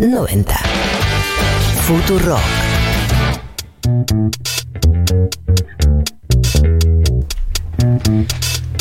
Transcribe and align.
90. 0.00 0.56
Futurock. 1.82 2.40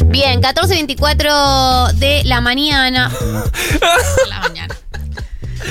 Bien, 0.06 0.42
14.24 0.42 1.92
de 1.96 2.24
la 2.24 2.40
mañana. 2.40 3.10
de 3.10 4.30
la 4.30 4.40
mañana. 4.40 4.79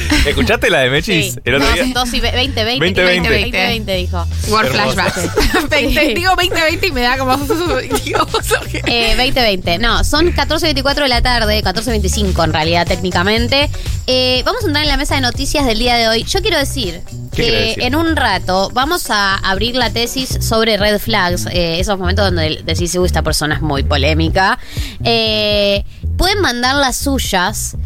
¿Escuchaste 0.27 0.71
la 0.71 0.81
de 0.81 0.91
Mechis? 0.91 1.35
Sí. 1.35 1.41
El 1.45 1.55
otro 1.57 1.69
No, 1.69 1.75
día. 1.75 1.85
2 1.95 2.15
y 2.15 2.21
ve- 2.21 2.33
20, 2.33 2.65
20, 2.65 2.87
20, 2.87 3.03
20, 3.03 3.29
20. 3.29 3.59
20, 3.67 3.95
dijo. 3.97 4.27
Word 4.49 4.69
flashback. 4.69 5.69
20, 5.71 6.15
digo 6.15 6.31
2020 6.37 6.87
y 6.87 6.93
me 6.93 7.01
da 7.03 7.19
como. 7.19 7.37
Dios, 7.37 8.23
ok. 8.23 8.75
Eh, 8.87 9.15
2020. 9.17 9.79
No, 9.79 10.05
son 10.05 10.33
14.24 10.35 10.95
de 11.03 11.09
la 11.09 11.23
tarde, 11.23 11.63
14.25 11.63 12.45
en 12.45 12.53
realidad 12.53 12.87
técnicamente. 12.87 13.71
Eh, 14.07 14.43
vamos 14.45 14.63
a 14.65 14.67
entrar 14.67 14.85
en 14.85 14.89
la 14.91 14.97
mesa 14.97 15.15
de 15.17 15.21
noticias 15.21 15.67
del 15.67 15.79
día 15.79 15.97
de 15.97 16.09
hoy. 16.09 16.25
Yo 16.25 16.41
quiero 16.41 16.59
decir 16.59 17.03
¿Qué 17.33 17.43
quiere 17.43 17.51
que 17.59 17.67
decir? 17.69 17.83
en 17.85 17.95
un 17.95 18.17
rato 18.17 18.71
vamos 18.73 19.11
a 19.11 19.35
abrir 19.37 19.77
la 19.77 19.91
tesis 19.91 20.39
sobre 20.41 20.77
red 20.79 20.99
flags, 20.99 21.47
eh, 21.53 21.79
esos 21.81 21.99
momentos 21.99 22.25
donde 22.25 22.63
decís, 22.65 22.95
uy, 22.95 23.07
esta 23.07 23.23
persona 23.23 23.55
es 23.57 23.61
muy 23.61 23.83
polémica. 23.83 24.59
Eh, 25.05 25.85
pueden 26.17 26.41
mandar 26.41 26.77
las 26.77 26.97
suyas 26.97 27.77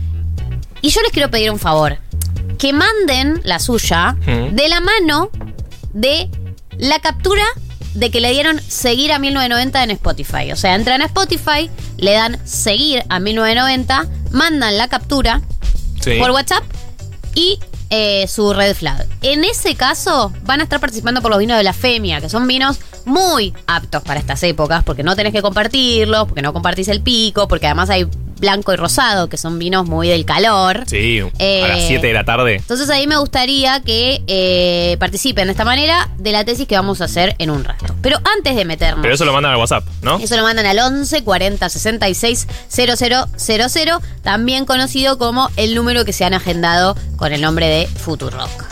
y 0.80 0.91
yo 0.91 1.01
les 1.02 1.10
quiero 1.12 1.30
pedir 1.30 1.51
un 1.51 1.59
favor. 1.59 1.98
Que 2.59 2.73
manden 2.73 3.41
la 3.45 3.59
suya 3.59 4.16
Mm. 4.27 4.55
de 4.55 4.69
la 4.69 4.80
mano 4.80 5.30
de 5.93 6.30
la 6.79 6.98
captura 7.01 7.45
de 7.95 8.10
que 8.10 8.20
le 8.20 8.30
dieron 8.33 8.60
seguir 8.66 9.12
a 9.12 9.19
1990 9.19 9.83
en 9.84 9.91
Spotify. 9.91 10.52
O 10.52 10.57
sea, 10.57 10.74
entran 10.74 11.02
a 11.02 11.07
Spotify, 11.07 11.70
le 11.98 12.12
dan 12.12 12.38
seguir 12.46 13.05
a 13.10 13.19
1990, 13.20 14.07
mandan 14.30 14.79
la 14.79 14.88
captura 14.88 15.43
Sí. 16.01 16.12
por 16.19 16.30
WhatsApp 16.30 16.65
y 17.34 17.59
eh, 17.95 18.27
su 18.27 18.55
red 18.55 18.74
flag. 18.74 19.07
En 19.21 19.45
ese 19.45 19.74
caso, 19.74 20.32
van 20.45 20.60
a 20.60 20.63
estar 20.63 20.80
participando 20.80 21.21
por 21.21 21.30
los 21.30 21.38
vinos 21.38 21.59
de 21.59 21.63
la 21.63 21.74
Femia, 21.74 22.23
que 22.23 22.30
son 22.30 22.46
vinos 22.46 22.79
muy 23.04 23.52
aptos 23.66 24.02
para 24.02 24.19
estas 24.19 24.43
épocas, 24.45 24.82
porque 24.82 25.02
no 25.02 25.15
tenés 25.15 25.35
que 25.35 25.43
compartirlos, 25.43 26.26
porque 26.26 26.41
no 26.41 26.54
compartís 26.54 26.88
el 26.88 27.02
pico, 27.02 27.46
porque 27.48 27.66
además 27.66 27.91
hay 27.91 28.07
blanco 28.43 28.73
y 28.73 28.76
rosado, 28.76 29.29
que 29.29 29.38
son 29.38 29.59
vinos 29.59 29.87
muy 29.87 30.09
del 30.09 30.26
calor. 30.26 30.82
Sí, 30.87 31.21
Eh, 31.38 31.62
a 31.65 31.68
las 31.68 31.87
7 31.87 32.04
de 32.04 32.12
la 32.12 32.24
tarde. 32.24 32.57
Entonces 32.57 32.90
ahí 32.90 33.07
me 33.07 33.16
gustaría 33.16 33.80
que 33.80 34.21
eh, 34.26 34.96
participen 34.98 35.46
de 35.46 35.52
esta 35.52 35.65
manera 35.65 36.10
de 36.18 36.32
la 36.32 36.45
tesis 36.45 36.66
que 36.66 36.74
vamos 36.74 37.01
a 37.01 37.04
hacer 37.04 37.37
en 37.38 37.51
un 37.51 37.63
rato. 37.63 37.95
Pero 38.02 38.18
antes 38.37 38.57
de 38.57 38.65
meternos... 38.65 39.01
Pero 39.01 39.15
eso 39.15 39.24
lo 39.24 39.32
mandan 39.32 39.52
al 39.52 39.59
WhatsApp, 39.59 39.85
¿no? 40.02 40.18
Eso 40.18 40.37
lo 40.37 40.43
mandan 40.43 40.66
al 40.66 40.79
11 40.79 41.23
40 41.23 41.68
66 41.68 42.48
000, 42.68 44.01
también 44.23 44.65
conocido 44.66 45.18
como 45.18 45.48
el 45.57 45.76
número 45.76 46.04
que 46.04 46.13
se 46.13 46.24
han 46.24 46.35
agendado 46.35 46.96
con 47.16 47.32
el 47.32 47.40
nombre 47.40 47.68
de 47.68 47.87
Futurock. 47.87 48.65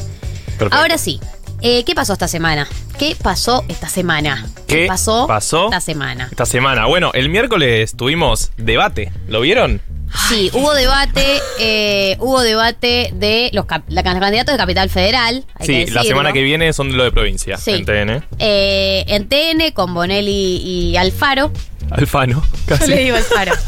Perfecto. 0.59 0.77
Ahora 0.77 0.99
sí, 0.99 1.21
eh, 1.63 1.85
¿qué 1.85 1.95
pasó 1.95 2.13
esta 2.15 2.29
semana? 2.29 2.67
¿Qué 2.99 3.17
pasó 3.21 3.65
esta 3.69 3.89
semana? 3.89 4.47
¿Qué 4.67 4.87
pasó, 4.87 5.27
pasó? 5.27 5.67
esta 5.67 5.81
semana? 5.81 6.29
Esta 6.31 6.47
semana. 6.47 6.87
Bueno, 6.87 7.11
el 7.15 7.29
miércoles 7.29 7.95
tuvimos 7.97 8.51
debate. 8.57 9.13
¿Lo 9.29 9.41
vieron? 9.41 9.81
Sí, 10.29 10.51
hubo 10.55 10.75
debate, 10.75 11.25
eh, 11.61 12.17
hubo 12.19 12.41
debate 12.41 13.11
de 13.15 13.49
los, 13.53 13.67
cap- 13.67 13.85
la- 13.89 14.03
los 14.03 14.21
candidatos 14.21 14.55
de 14.55 14.59
Capital 14.59 14.91
Federal. 14.91 15.45
hay 15.55 15.67
sí, 15.67 15.85
que 15.85 15.91
la 15.93 16.03
semana 16.03 16.33
que 16.33 16.43
viene 16.43 16.73
son 16.73 16.91
de 16.91 16.97
lo 16.97 17.05
de 17.05 17.13
provincia. 17.13 17.57
Sí. 17.57 17.71
En 17.73 17.85
TN. 17.85 18.25
Eh, 18.41 19.05
en 19.07 19.29
TN 19.29 19.71
con 19.73 19.95
Bonelli 19.95 20.57
y 20.65 20.97
Alfaro. 20.97 21.53
Alfano. 21.91 22.43
Yo 22.69 22.77
Casi. 22.77 22.91
le 22.91 23.05
digo 23.05 23.17
Alfaro. 23.17 23.53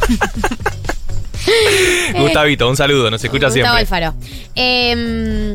Gustavito, 2.18 2.68
un 2.68 2.76
saludo, 2.76 3.10
nos 3.10 3.22
escucha 3.22 3.46
Gustavo 3.46 3.76
siempre. 3.76 3.80
Alfaro. 3.80 4.14
Eh, 4.54 5.54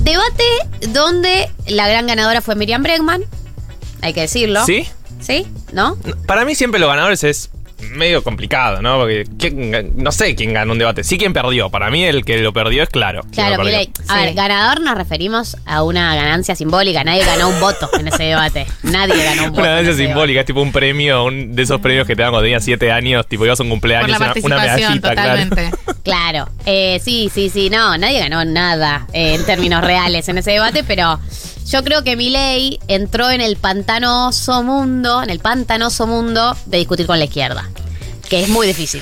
debate 0.00 0.44
donde 0.88 1.48
la 1.66 1.88
gran 1.88 2.06
ganadora 2.06 2.40
fue 2.40 2.54
Miriam 2.54 2.82
Bregman. 2.82 3.22
Hay 4.00 4.12
que 4.12 4.22
decirlo. 4.22 4.64
¿Sí? 4.64 4.86
¿Sí? 5.20 5.46
¿No? 5.72 5.96
Para 6.26 6.44
mí 6.44 6.54
siempre 6.54 6.78
los 6.80 6.88
ganadores 6.88 7.24
es 7.24 7.50
medio 7.92 8.24
complicado, 8.24 8.82
¿no? 8.82 8.96
Porque 8.98 9.24
¿quién 9.38 9.72
gan- 9.72 9.92
no 9.94 10.10
sé 10.10 10.34
quién 10.34 10.52
ganó 10.52 10.72
un 10.72 10.78
debate. 10.80 11.04
Sí 11.04 11.16
quién 11.16 11.32
perdió. 11.32 11.70
Para 11.70 11.90
mí 11.90 12.04
el 12.04 12.24
que 12.24 12.38
lo 12.38 12.52
perdió 12.52 12.82
es 12.82 12.88
claro. 12.88 13.22
Claro. 13.32 13.62
Milei. 13.62 13.90
A 14.08 14.18
Sí. 14.18 14.24
ver, 14.24 14.34
ganador 14.34 14.80
nos 14.80 14.96
referimos 14.96 15.56
a 15.64 15.82
una 15.84 16.14
ganancia 16.16 16.56
simbólica. 16.56 17.04
Nadie 17.04 17.24
ganó 17.24 17.48
un 17.48 17.60
voto 17.60 17.88
en 17.98 18.08
ese 18.08 18.24
debate. 18.24 18.66
Nadie 18.82 19.22
ganó 19.22 19.44
un 19.44 19.50
voto. 19.50 19.60
Una 19.62 19.70
ganancia 19.76 19.94
simbólica, 19.94 20.40
es 20.40 20.46
tipo 20.46 20.60
un 20.60 20.72
premio, 20.72 21.24
un 21.24 21.54
de 21.54 21.62
esos 21.62 21.80
premios 21.80 22.06
que 22.06 22.16
te 22.16 22.22
dan 22.22 22.30
cuando 22.32 22.44
tenías 22.44 22.64
7 22.64 22.90
años, 22.90 23.26
tipo 23.28 23.44
ibas 23.46 23.60
a 23.60 23.62
un 23.62 23.68
cumpleaños, 23.70 24.10
Por 24.10 24.26
la 24.26 24.32
una, 24.32 24.40
una 24.44 24.56
participación, 24.56 25.00
medallita, 25.00 25.12
claro. 25.12 25.30
totalmente. 25.30 25.62
debate. 25.76 26.02
Claro. 26.02 26.48
Eh, 26.70 27.00
sí, 27.02 27.30
sí, 27.32 27.48
sí. 27.48 27.70
No, 27.70 27.96
nadie 27.96 28.20
ganó 28.20 28.44
nada 28.44 29.06
eh, 29.14 29.34
en 29.34 29.46
términos 29.46 29.82
reales 29.82 30.28
en 30.28 30.36
ese 30.36 30.50
debate, 30.50 30.84
pero 30.84 31.18
yo 31.66 31.82
creo 31.82 32.04
que 32.04 32.14
Milei 32.14 32.78
entró 32.88 33.30
en 33.30 33.40
el 33.40 33.56
pantanoso 33.56 34.62
mundo, 34.62 35.22
en 35.22 35.30
el 35.30 35.38
pantanoso 35.38 36.06
mundo 36.06 36.54
de 36.66 36.76
discutir 36.76 37.06
con 37.06 37.18
la 37.18 37.24
izquierda. 37.24 37.66
Que 38.28 38.42
es 38.42 38.50
muy 38.50 38.66
difícil. 38.66 39.00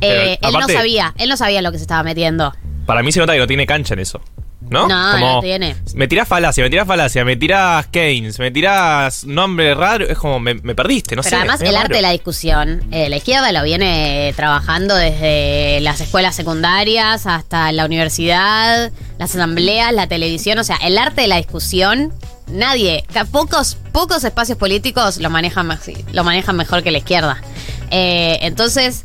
Pero, 0.00 0.20
Eh, 0.22 0.32
él 0.32 0.38
aparte- 0.54 0.72
no 0.74 0.78
sabía, 0.78 1.14
él 1.16 1.28
no 1.30 1.36
sabía 1.38 1.62
lo 1.62 1.72
que 1.72 1.78
se 1.78 1.84
estaba 1.84 2.02
metiendo. 2.02 2.52
Para 2.84 3.02
mí 3.02 3.10
se 3.10 3.20
nota 3.20 3.32
que 3.32 3.38
no 3.38 3.46
tiene 3.46 3.64
cancha 3.66 3.94
en 3.94 4.00
eso. 4.00 4.20
¿No? 4.68 4.86
No, 4.86 5.18
no 5.18 5.40
tiene. 5.40 5.74
Me 5.94 6.06
tirás 6.06 6.28
falacia, 6.28 6.62
me 6.62 6.70
tirás 6.70 6.86
falacia, 6.86 7.24
me 7.24 7.34
tirás 7.36 7.86
Keynes, 7.86 8.38
me 8.38 8.50
tirás 8.50 9.24
nombre 9.24 9.74
raro. 9.74 10.06
Es 10.06 10.18
como, 10.18 10.38
me, 10.38 10.54
me 10.54 10.74
perdiste, 10.74 11.16
no 11.16 11.22
Pero 11.22 11.30
sé. 11.30 11.36
además 11.36 11.60
medio 11.60 11.70
el 11.70 11.76
arte 11.78 11.94
de 11.94 12.02
la 12.02 12.10
discusión, 12.10 12.82
eh, 12.90 13.08
la 13.08 13.16
izquierda 13.16 13.50
lo 13.52 13.62
viene 13.62 14.32
trabajando 14.36 14.94
desde 14.94 15.80
las 15.80 16.00
escuelas 16.00 16.36
secundarias 16.36 17.26
hasta 17.26 17.72
la 17.72 17.86
universidad, 17.86 18.92
las 19.18 19.34
asambleas, 19.34 19.92
la 19.94 20.06
televisión, 20.06 20.58
o 20.58 20.64
sea, 20.64 20.76
el 20.76 20.98
arte 20.98 21.22
de 21.22 21.28
la 21.28 21.36
discusión, 21.36 22.12
nadie, 22.48 23.04
pocos, 23.32 23.76
pocos 23.92 24.24
espacios 24.24 24.58
políticos 24.58 25.18
lo 25.18 25.30
manejan, 25.30 25.68
lo 26.12 26.22
manejan 26.24 26.56
mejor 26.56 26.82
que 26.82 26.90
la 26.90 26.98
izquierda. 26.98 27.40
Eh, 27.90 28.38
entonces, 28.42 29.04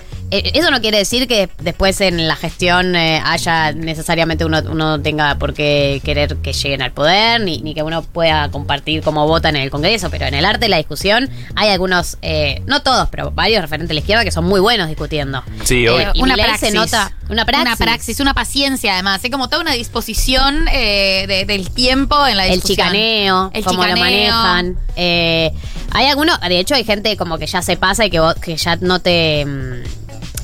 eso 0.53 0.72
no 0.72 0.81
quiere 0.81 0.97
decir 0.97 1.28
que 1.28 1.50
después 1.59 2.00
en 2.01 2.28
la 2.28 2.35
gestión 2.35 2.96
eh, 2.96 3.22
haya 3.23 3.72
necesariamente 3.72 4.46
uno, 4.46 4.62
uno 4.69 5.01
tenga 5.01 5.35
por 5.38 5.53
qué 5.53 6.01
querer 6.03 6.38
que 6.38 6.53
lleguen 6.53 6.81
al 6.81 6.91
poder, 6.91 7.41
ni, 7.41 7.59
ni 7.62 7.73
que 7.73 7.84
uno 7.84 8.01
pueda 8.03 8.50
compartir 8.51 9.01
cómo 9.01 9.28
votan 9.28 9.56
en 9.56 9.63
el 9.63 9.69
Congreso, 9.72 10.09
pero 10.09 10.25
en 10.25 10.34
el 10.34 10.45
arte 10.45 10.66
de 10.66 10.69
la 10.69 10.78
discusión 10.78 11.29
hay 11.56 11.69
algunos, 11.69 12.18
eh, 12.22 12.62
no 12.66 12.81
todos, 12.81 13.07
pero 13.09 13.31
varios 13.31 13.62
referentes 13.62 13.90
de 13.90 13.94
la 13.95 14.00
izquierda 14.00 14.24
que 14.24 14.31
son 14.31 14.45
muy 14.45 14.59
buenos 14.59 14.88
discutiendo. 14.88 15.44
Sí, 15.63 15.88
obvio. 15.88 16.09
Eh, 16.09 16.12
y 16.16 16.22
una 16.22 16.35
praxis. 16.35 16.69
se 16.69 16.74
nota 16.74 17.12
una 17.29 17.45
praxis. 17.45 17.66
Una 17.66 17.75
praxis, 17.78 18.19
una 18.19 18.34
paciencia 18.34 18.94
además. 18.94 19.24
Es 19.24 19.31
como 19.31 19.50
toda 19.50 19.62
una 19.62 19.74
disposición 19.74 20.68
eh, 20.72 21.25
de- 21.28 21.45
del 21.45 21.69
tiempo 21.72 22.25
en 22.28 22.38
la 22.38 22.45
el 22.47 22.53
discusión. 22.53 22.88
chicaneo, 22.88 23.51
El 23.53 23.63
cómo 23.63 23.84
lo 23.84 23.94
chicaneo. 23.95 24.34
manejan. 24.34 24.78
Eh, 24.95 25.51
hay 25.91 26.07
algunos, 26.07 26.40
de 26.41 26.59
hecho 26.59 26.75
hay 26.75 26.84
gente 26.84 27.16
como 27.18 27.38
que 27.38 27.47
ya 27.47 27.62
se 27.62 27.78
pasa 27.78 28.06
y 28.06 28.09
que, 28.09 28.19
vos- 28.19 28.35
que 28.35 28.56
ya 28.57 28.75
no 28.78 29.00
te... 29.00 29.45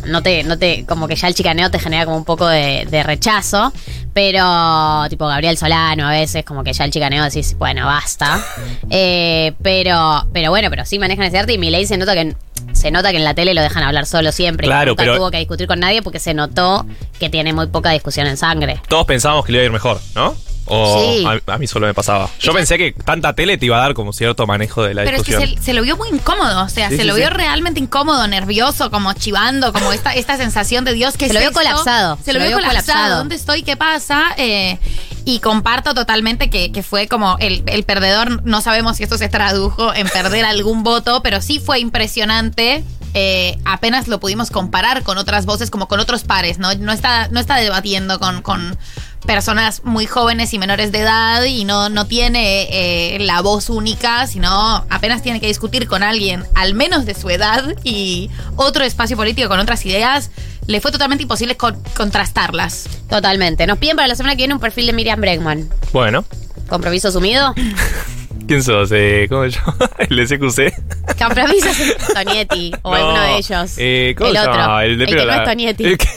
No 0.06 0.22
te, 0.24 0.44
no 0.44 0.58
te, 0.58 0.86
como 0.86 1.08
que 1.08 1.16
ya 1.16 1.28
el 1.28 1.34
chicaneo 1.36 1.70
te 1.72 1.80
genera 1.80 2.06
como 2.06 2.18
un 2.18 2.26
poco 2.26 2.48
de, 2.48 2.88
de 2.90 3.04
rechazo, 3.04 3.72
pero 4.14 5.06
tipo 5.10 5.28
Gabriel 5.28 5.58
Solano 5.58 6.08
a 6.08 6.12
veces, 6.12 6.44
como 6.46 6.64
que 6.64 6.74
ya 6.74 6.86
el 6.86 6.92
chicaneo 6.92 7.24
decís, 7.24 7.56
bueno, 7.58 7.86
basta. 7.86 8.44
Eh, 8.90 9.54
pero, 9.62 10.26
pero 10.34 10.50
bueno, 10.50 10.70
pero 10.70 10.86
sí 10.86 11.00
manejan 11.00 11.26
ese 11.26 11.38
arte 11.40 11.54
y 11.54 11.58
Milei 11.58 11.86
se 11.86 11.98
nota 11.98 12.14
que 12.14 12.36
se 12.74 12.92
nota 12.92 13.12
que 13.12 13.18
en 13.18 13.24
la 13.24 13.34
tele 13.34 13.54
lo 13.54 13.62
dejan 13.62 13.84
hablar 13.84 14.06
solo 14.06 14.32
siempre. 14.32 14.68
y 14.68 14.70
Claro, 14.70 14.92
nunca 14.92 15.04
pero- 15.04 15.16
tuvo 15.18 15.32
que 15.32 15.38
discutir 15.40 15.68
con 15.68 15.80
nadie 15.80 16.02
porque 16.02 16.20
se 16.20 16.34
notó 16.34 16.86
que 17.20 17.30
tiene 17.30 17.54
muy 17.54 17.68
poca 17.68 17.92
discusión 17.92 18.28
en 18.28 18.38
sangre. 18.38 18.82
Todos 18.88 19.06
pensábamos 19.06 19.46
que 19.46 19.52
le 19.52 19.58
iba 19.60 19.64
a 19.64 19.66
ir 19.66 19.72
mejor, 19.72 20.00
¿no? 20.16 20.36
O 20.66 21.12
Sí. 21.18 21.26
a, 21.26 21.54
a 21.54 21.58
mí 21.58 21.68
solo 21.68 21.88
me 21.88 21.94
pasaba. 21.94 22.30
Yo 22.40 22.54
pensé 22.54 22.78
que 22.78 22.92
tanta 22.94 23.34
tele 23.34 23.58
te 23.58 23.66
iba 23.66 23.78
a 23.78 23.82
dar 23.82 23.94
como 23.94 24.14
cierto 24.14 24.46
manejo 24.48 24.84
de 24.84 24.94
la 24.94 25.04
Pero 25.04 25.18
es 25.18 25.24
que 25.24 25.32
discusión. 25.32 25.58
se, 25.60 25.66
se 25.66 25.74
lo 25.74 25.82
vio 25.82 25.98
muy 25.98 26.10
incómodo, 26.10 26.64
o 26.64 26.70
sea, 26.70 26.90
Sí, 26.90 26.96
se 26.98 27.02
sí, 27.02 27.08
lo 27.08 27.16
sí. 27.16 27.22
vio 27.22 27.30
realmente 27.32 27.80
incómodo, 27.80 28.26
nervioso, 28.28 28.92
como 28.92 29.12
chivando, 29.14 29.74
como 29.74 29.92
esta, 29.92 30.14
esta 30.14 30.38
sensación 30.38 30.86
de 30.86 30.94
Dios 30.94 31.18
que 31.18 31.28
Se 31.28 31.34
lo 31.34 31.40
vio 31.40 31.52
colapsado, 31.52 32.18
Se 32.24 32.32
lo 32.34 32.40
vio 32.40 32.54
colapsado. 32.60 33.18
¿Dónde 33.18 33.36
estoy? 33.36 33.64
¿Qué 33.64 33.76
pasa? 33.76 34.34
Eh, 34.38 34.78
y 35.26 35.40
comparto 35.40 35.94
totalmente 35.94 36.50
que, 36.50 36.72
que 36.72 36.84
fue 36.84 37.08
como 37.08 37.38
el, 37.40 37.64
el 37.68 37.84
perdedor, 37.84 38.44
no 38.46 38.62
sabemos 38.62 38.98
si 38.98 39.04
esto 39.04 39.18
se 39.18 39.30
tradujo 39.30 39.94
en 39.94 40.08
perder 40.10 40.46
algún 40.46 40.84
voto, 40.84 41.22
pero 41.24 41.42
sí 41.42 41.60
fue 41.60 41.80
impresionante. 41.80 42.84
eh, 43.14 43.58
apenas 43.66 44.08
lo 44.08 44.20
pudimos 44.20 44.52
comparar 44.52 45.04
con 45.04 45.18
otras 45.18 45.46
voces, 45.46 45.70
como 45.70 45.88
con 45.88 46.00
otros 46.00 46.24
pares, 46.24 46.60
¿no? 46.60 46.74
No 46.76 46.92
está, 46.94 47.28
no 47.30 47.40
está 47.40 47.56
debatiendo 47.58 48.20
con, 48.20 48.42
con 48.42 48.78
personas 49.26 49.84
muy 49.84 50.06
jóvenes 50.08 50.54
y 50.54 50.60
menores 50.60 50.92
de 50.92 51.00
edad 51.00 51.44
y 51.44 51.64
no, 51.64 51.90
no 51.90 52.06
tiene 52.08 52.68
eh, 53.16 53.20
la 53.20 53.42
voz 53.42 53.70
única, 53.70 54.26
sino 54.28 54.86
apenas 54.90 55.22
tiene 55.22 55.40
que 55.40 55.48
discutir 55.48 55.88
con 55.88 56.04
alguien, 56.04 56.44
al 56.56 56.74
menos 56.74 57.06
de 57.06 57.14
su 57.14 57.30
edad 57.30 57.64
y 57.84 58.30
otro 58.56 58.84
espacio 58.84 59.16
político 59.18 59.48
con 59.48 59.60
otras 59.60 59.86
ideas, 59.86 60.32
le 60.68 60.82
fue 60.82 60.92
totalmente 60.92 61.24
imposible 61.24 61.56
con- 61.58 61.82
contrastarlas. 61.96 62.88
Totalmente. 63.10 63.68
Nos 63.68 63.78
piden 63.78 63.96
para 63.96 64.08
la 64.08 64.16
semana 64.16 64.34
que 64.36 64.38
viene 64.42 64.54
un 64.56 64.60
perfil 64.60 64.88
de 64.88 64.94
Miriam 64.94 65.20
Bregman. 65.22 65.70
Bueno, 65.94 66.26
¿Compromiso 66.68 67.10
asumido? 67.10 67.54
¿quién 68.48 68.64
sos? 68.64 68.90
Eh, 68.94 69.28
¿Cómo 69.30 69.44
se 69.44 69.52
llama? 69.52 69.76
El 70.00 70.18
de 70.18 70.26
CQC. 70.26 71.18
Compromiso 71.20 71.68
Tonietti 72.14 72.72
o 72.82 72.90
No, 72.92 72.96
alguno 72.96 73.22
de 73.22 73.38
ellos. 73.38 73.72
eh, 73.78 74.16
¿Cómo 74.18 74.30
el 74.30 74.38
otro. 74.38 74.80
El, 74.80 74.98
de 74.98 75.06
que 75.06 75.16
no 75.26 75.34
es. 75.34 75.44
Tonietti. 75.44 75.84
El 75.86 75.98
que- 75.98 76.10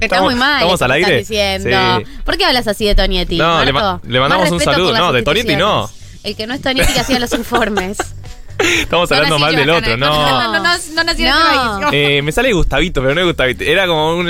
Está 0.00 0.22
muy 0.22 0.34
mal. 0.34 0.56
¿Estamos 0.62 0.82
al 0.82 0.88
que 0.90 0.94
aire? 0.94 1.18
estás 1.20 1.28
diciendo. 1.28 1.98
Sí. 1.98 2.20
¿Por 2.24 2.36
qué 2.36 2.44
hablas 2.44 2.66
así 2.68 2.86
de 2.86 2.94
Tonietti? 2.94 3.36
No, 3.38 3.64
le 3.64 3.72
ma- 3.72 4.00
le 4.06 4.20
mandamos 4.20 4.50
un 4.50 4.60
saludo. 4.60 4.96
No, 4.96 5.12
de 5.12 5.22
Tonietti 5.22 5.56
no. 5.56 5.90
El 6.22 6.36
que 6.36 6.46
no 6.46 6.54
es 6.54 6.60
Tonietti 6.62 6.92
que 6.92 7.00
hacía 7.00 7.18
los 7.18 7.32
informes. 7.32 7.98
Estamos 8.58 9.08
No 9.10 9.16
hablando 9.16 9.38
mal 9.38 9.56
del 9.56 9.70
otro, 9.70 9.96
no, 9.96 10.06
no. 10.06 10.52
No, 10.52 10.52
no, 10.52 11.78
no, 11.80 11.86
este. 11.86 12.18
Eh, 12.18 12.22
me 12.22 12.30
sale 12.30 12.52
Gustavito, 12.52 13.00
pero 13.00 13.14
no 13.14 13.20
es 13.22 13.26
Gustavito. 13.28 13.64
Era 13.64 13.86
como 13.86 14.16
un. 14.16 14.28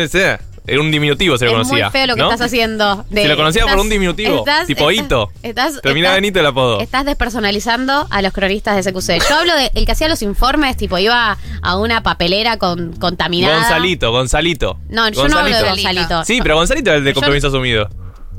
Era 0.70 0.80
un 0.80 0.90
diminutivo, 0.90 1.36
se 1.36 1.44
lo 1.46 1.50
es 1.50 1.56
conocía. 1.58 1.84
muy 1.86 1.92
feo 1.92 2.06
lo 2.06 2.14
que 2.14 2.20
¿no? 2.22 2.30
estás 2.30 2.46
haciendo. 2.46 3.04
de- 3.10 3.22
Se 3.22 3.28
lo 3.28 3.36
conocía 3.36 3.66
por 3.66 3.78
un 3.78 3.88
diminutivo, 3.90 4.38
estás- 4.38 4.66
tipo 4.66 4.90
estás- 4.90 5.04
Hito. 5.06 5.32
Estás, 5.42 5.80
Terminaba 5.82 6.16
en 6.16 6.24
Hito 6.26 6.40
el 6.40 6.46
apodo. 6.46 6.80
Estás 6.80 7.04
despersonalizando 7.04 8.06
a 8.10 8.22
los 8.22 8.32
cronistas 8.32 8.76
de 8.76 8.82
SQC. 8.82 9.18
Yo 9.28 9.36
hablo 9.36 9.54
de 9.56 9.70
el 9.74 9.84
que 9.86 9.92
hacía 9.92 10.08
los 10.08 10.22
informes, 10.22 10.76
tipo 10.76 10.96
iba 10.98 11.36
a 11.62 11.76
una 11.76 12.02
papelera 12.02 12.56
con, 12.58 12.92
contaminada. 12.94 13.56
Gonzalito, 13.56 14.10
Gonzalito. 14.12 14.78
No, 14.88 15.08
yo 15.08 15.28
no 15.28 15.38
hablo 15.38 15.56
de 15.56 15.62
Gonzalito. 15.62 16.24
Sí, 16.24 16.40
pero 16.42 16.56
Gonzalito 16.56 16.90
es 16.92 16.98
el 16.98 17.04
de 17.04 17.10
Yo- 17.10 17.14
compromiso 17.14 17.48
asumido. 17.48 17.88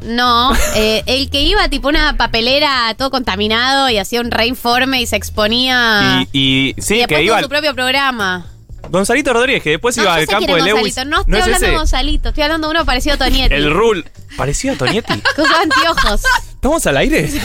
No, 0.03 0.51
eh, 0.75 1.03
el 1.05 1.29
que 1.29 1.43
iba 1.43 1.69
tipo 1.69 1.87
una 1.87 2.17
papelera 2.17 2.95
todo 2.97 3.11
contaminado 3.11 3.87
y 3.89 3.99
hacía 3.99 4.19
un 4.21 4.31
reinforme 4.31 4.99
y 5.01 5.05
se 5.05 5.15
exponía. 5.15 6.25
Y, 6.33 6.73
sí, 6.79 7.03
que 7.07 7.21
iba. 7.23 7.39
su 7.41 7.47
propio 7.49 7.75
programa. 7.75 8.47
Gonzalito 8.91 9.31
Rodríguez, 9.31 9.63
que 9.63 9.69
después 9.71 9.95
No, 9.95 10.03
iba 10.03 10.15
al 10.15 10.27
campo 10.27 10.53
de 10.53 10.61
Lewis. 10.63 10.97
No 11.05 11.21
estoy 11.21 11.35
es 11.38 11.43
hablando 11.43 11.67
de? 11.67 11.75
Gonzalito, 11.75 12.29
estoy 12.29 12.43
hablando 12.43 12.67
de 12.67 12.75
uno 12.75 12.85
parecido 12.85 13.15
a 13.15 13.17
Tonietti. 13.17 13.55
El 13.55 13.71
Rule. 13.71 14.03
¿Parecido 14.35 14.73
a 14.73 14.77
Tonietti? 14.77 15.13
Usaba 15.38 15.61
anteojos. 15.61 16.21
¿Estamos 16.49 16.85
al 16.85 16.97
aire? 16.97 17.31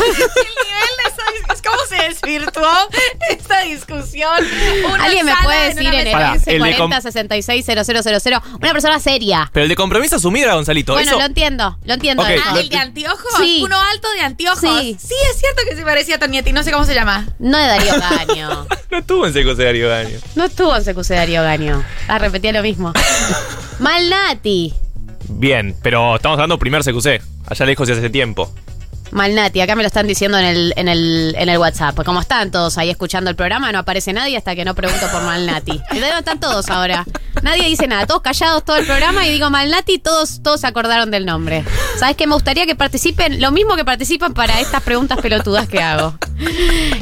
desvirtuó 2.20 2.68
esta 3.30 3.60
discusión? 3.62 4.30
Alguien 5.00 5.26
me 5.26 5.32
puede 5.42 5.70
en 5.70 5.76
decir 5.76 5.88
una 5.88 5.94
en 5.94 5.98
el 6.00 6.04
mesa- 6.04 6.16
Pará, 6.18 6.32
el 6.34 6.62
de 6.62 6.76
40 6.76 7.00
66 7.00 7.66
000 7.66 8.42
una 8.60 8.72
persona 8.72 9.00
seria. 9.00 9.50
Pero 9.52 9.64
el 9.64 9.68
de 9.68 9.76
compromiso 9.76 10.16
asumido 10.16 10.46
era 10.46 10.54
Gonzalito. 10.54 10.92
Bueno, 10.94 11.10
Eso. 11.10 11.18
lo 11.18 11.24
entiendo, 11.26 11.78
lo 11.84 11.94
entiendo. 11.94 12.22
Ah, 12.24 12.52
lo- 12.54 12.60
el 12.60 12.68
de 12.68 12.76
anteojos. 12.76 13.32
Sí. 13.38 13.60
Uno 13.62 13.80
alto 13.80 14.08
de 14.12 14.20
anteojos. 14.20 14.60
Sí. 14.60 14.96
Sí. 15.00 15.14
es 15.32 15.38
cierto 15.38 15.62
que 15.68 15.76
se 15.76 15.82
parecía 15.82 16.16
a 16.16 16.18
Tonietti. 16.18 16.52
No 16.52 16.62
sé 16.62 16.72
cómo 16.72 16.84
se 16.84 16.94
llama. 16.94 17.26
No 17.38 17.58
de 17.58 17.66
Darío 17.66 17.94
Gaño. 18.00 18.66
No 18.90 18.98
estuvo 18.98 19.26
en 19.26 19.32
secundario 19.32 19.88
Daño. 19.88 20.19
No 20.34 20.44
estuvo 20.44 20.74
en 20.76 20.82
CQC 20.84 21.08
Darío 21.10 21.42
Gaño. 21.42 21.84
Ah, 22.08 22.19
repetía 22.19 22.52
lo 22.52 22.62
mismo. 22.62 22.92
Malnati. 23.78 24.74
Bien, 25.28 25.76
pero 25.82 26.16
estamos 26.16 26.36
hablando 26.36 26.58
primer 26.58 26.82
CQC. 26.82 27.20
Allá 27.48 27.66
lejos 27.66 27.88
y 27.88 27.92
hace 27.92 28.10
tiempo. 28.10 28.52
Malnati, 29.12 29.61
acá 29.61 29.76
me 29.76 29.82
lo 29.82 29.87
están 29.87 30.06
diciendo 30.06 30.38
en 30.38 30.44
el, 30.44 30.73
en 30.76 30.88
el, 30.88 31.35
en 31.38 31.49
el 31.49 31.58
WhatsApp. 31.58 31.94
Pues 31.94 32.05
como 32.06 32.20
están 32.20 32.50
todos 32.50 32.76
ahí 32.79 32.91
escuchando 32.91 33.31
el 33.31 33.37
programa, 33.37 33.70
no 33.73 33.79
aparece 33.79 34.12
nadie 34.12 34.37
hasta 34.37 34.55
que 34.55 34.64
no 34.64 34.75
pregunto 34.75 35.06
por 35.11 35.23
Malnati. 35.23 35.73
¿Y 35.93 35.99
dónde 35.99 36.19
están 36.19 36.41
todos 36.41 36.69
ahora? 36.70 37.05
Nadie 37.43 37.64
dice 37.69 37.87
nada, 37.87 38.06
todos 38.06 38.23
callados 38.23 38.64
todo 38.64 38.76
el 38.76 38.87
programa 38.87 39.26
y 39.26 39.31
digo 39.31 39.49
Malnati, 39.50 39.99
todos, 39.99 40.43
todos 40.43 40.61
se 40.61 40.67
acordaron 40.67 41.11
del 41.11 41.25
nombre. 41.26 41.64
¿Sabes 41.99 42.17
qué? 42.17 42.26
Me 42.26 42.35
gustaría 42.35 42.67
que 42.67 42.75
participen, 42.75 43.41
lo 43.41 43.50
mismo 43.53 43.76
que 43.76 43.85
participan 43.85 44.35
para 44.35 44.61
estas 44.61 44.82
preguntas 44.82 45.19
pelotudas 45.20 45.69
que 45.69 45.81
hago. 45.82 46.19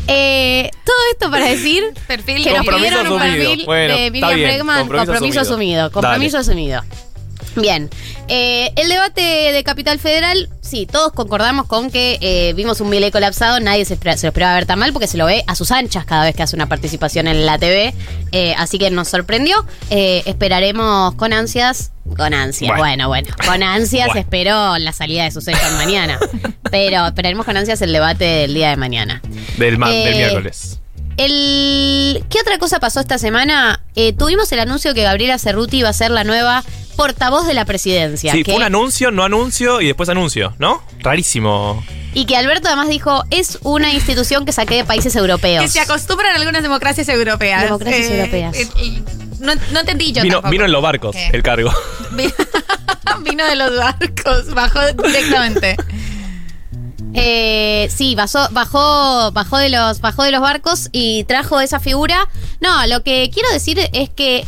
Eh, 0.07 0.71
todo 0.85 0.97
esto 1.13 1.31
para 1.31 1.47
decir 1.47 1.83
Perfil 2.07 2.45
que 2.45 2.51
nos 2.51 2.59
Compromiso 2.59 2.89
pidieron 2.91 3.13
un 3.13 3.23
asumido. 3.23 3.45
perfil 3.49 3.67
Bueno, 3.67 3.97
de 3.97 4.11
Miriam 4.11 4.35
bien. 4.35 4.49
Bregman, 4.49 4.79
Compromiso 4.81 5.07
compromiso, 5.13 5.41
asumido. 5.41 5.85
asumido. 5.87 5.91
Compromiso 5.93 6.39
asumido. 6.39 6.83
Bien, 7.57 7.89
Eh, 8.29 8.73
el 8.77 8.89
debate 8.89 9.21
de 9.21 9.63
Capital 9.65 9.99
Federal, 9.99 10.49
sí, 10.63 10.87
todos 10.87 11.13
concordamos 11.13 11.67
con 11.67 11.91
que 11.91 12.19
eh, 12.23 12.53
vimos 12.55 12.81
un 12.81 12.89
Milei 12.89 13.11
colapsado, 13.11 13.61
nadie 13.61 13.85
se, 13.85 13.95
espera- 13.95 14.17
se 14.17 14.27
lo 14.27 14.29
esperaba 14.31 14.55
ver 14.55 14.65
tan 14.67 14.79
mal 14.79 14.93
porque 14.93 15.07
se 15.07 15.17
lo 15.19 15.27
ve 15.27 15.45
a 15.47 15.55
sus 15.55 15.71
anchas 15.71 16.05
cada 16.07 16.25
vez 16.25 16.35
que 16.35 16.43
hace 16.43 16.57
una 16.57 16.67
participación 16.69 17.27
en 17.29 17.45
la 17.45 17.59
TV, 17.59 17.95
eh, 18.33 18.55
así 18.57 18.79
que 18.79 18.91
nos 18.91 19.09
sorprendió. 19.09 19.65
Eh, 19.91 20.23
esperaremos 20.27 21.15
con 21.17 21.33
ansias, 21.35 21.93
con 22.17 22.33
ansias, 22.35 22.77
bueno, 22.79 23.09
Bueno. 23.09 23.09
bueno, 23.09 23.37
con 23.47 23.63
ansias 23.63 24.07
Bueno. 24.07 24.21
espero 24.21 24.79
la 24.79 24.93
salida 24.93 25.25
de 25.25 25.31
sus 25.31 25.47
hechos 25.47 25.71
mañana, 25.73 26.19
pero 26.71 27.07
esperaremos 27.07 27.45
con 27.45 27.57
ansias 27.57 27.83
el 27.83 27.93
debate 27.93 28.25
del 28.25 28.55
día 28.55 28.71
de 28.71 28.77
mañana. 28.77 29.21
Del, 29.59 29.77
ma- 29.79 29.93
Eh, 29.95 30.05
del 30.05 30.17
miércoles. 30.17 30.81
El... 31.17 32.25
¿Qué 32.29 32.41
otra 32.41 32.59
cosa 32.59 32.81
pasó 32.81 32.99
esta 33.01 33.19
semana? 33.19 33.81
Eh, 33.95 34.13
tuvimos 34.13 34.51
el 34.53 34.59
anuncio 34.59 34.95
que 34.95 35.03
Gabriela 35.05 35.39
Cerruti 35.39 35.79
iba 35.79 35.89
a 35.89 35.93
ser 35.93 36.11
la 36.11 36.25
nueva 36.25 36.65
portavoz 36.97 37.47
de 37.47 37.55
la 37.55 37.65
presidencia. 37.65 38.33
Sí, 38.33 38.43
que- 38.43 38.53
fue 38.53 38.59
un 38.59 38.65
anuncio, 38.67 39.11
no 39.11 39.25
anuncio 39.25 39.81
y 39.81 39.87
después 39.87 40.09
anuncio, 40.09 40.55
¿no? 40.59 40.83
Rarísimo. 41.01 41.85
y 42.15 42.27
que 42.27 42.37
Alberto 42.37 42.69
además 42.69 42.89
dijo, 42.89 43.25
es 43.31 43.59
una 43.63 43.93
institución 43.93 44.45
que 44.47 44.53
saqué 44.53 44.77
de 44.77 44.85
países 44.85 45.17
europeos. 45.17 45.63
Que 45.65 45.69
se 45.69 45.81
acostumbran 45.81 46.35
algunas 46.37 46.63
democracias 46.63 47.09
europeas. 47.09 47.63
Democracias 47.65 48.09
europeas. 48.11 48.57
eh, 48.57 48.69
eh, 48.79 49.03
no, 49.41 49.53
no 49.73 49.81
entendí 49.81 50.13
yo 50.13 50.23
Vino, 50.23 50.37
tampoco. 50.37 50.51
vino 50.53 50.65
en 50.65 50.73
los 50.73 50.81
barcos 50.83 51.15
¿Qué? 51.17 51.29
el 51.33 51.43
cargo. 51.43 51.73
Vino- 52.13 52.33
Vino 53.25 53.45
de 53.47 53.57
los 53.57 53.77
barcos, 53.77 54.55
bajó 54.55 54.81
directamente. 55.07 55.77
Eh, 57.17 57.89
sí, 57.95 58.15
bajó, 58.17 58.49
bajó, 58.51 59.31
bajó 59.33 59.59
de 59.59 59.69
los, 59.69 60.01
bajó 60.01 60.25
de 60.25 60.33
los 60.33 60.41
barcos 60.41 60.89
y 60.93 61.25
trajo 61.25 61.61
esa 61.61 61.79
figura. 61.79 62.29
No, 62.61 62.87
lo 62.89 63.03
que 63.05 63.31
quiero 63.33 63.51
decir 63.53 63.79
es 63.93 64.11
que 64.11 64.45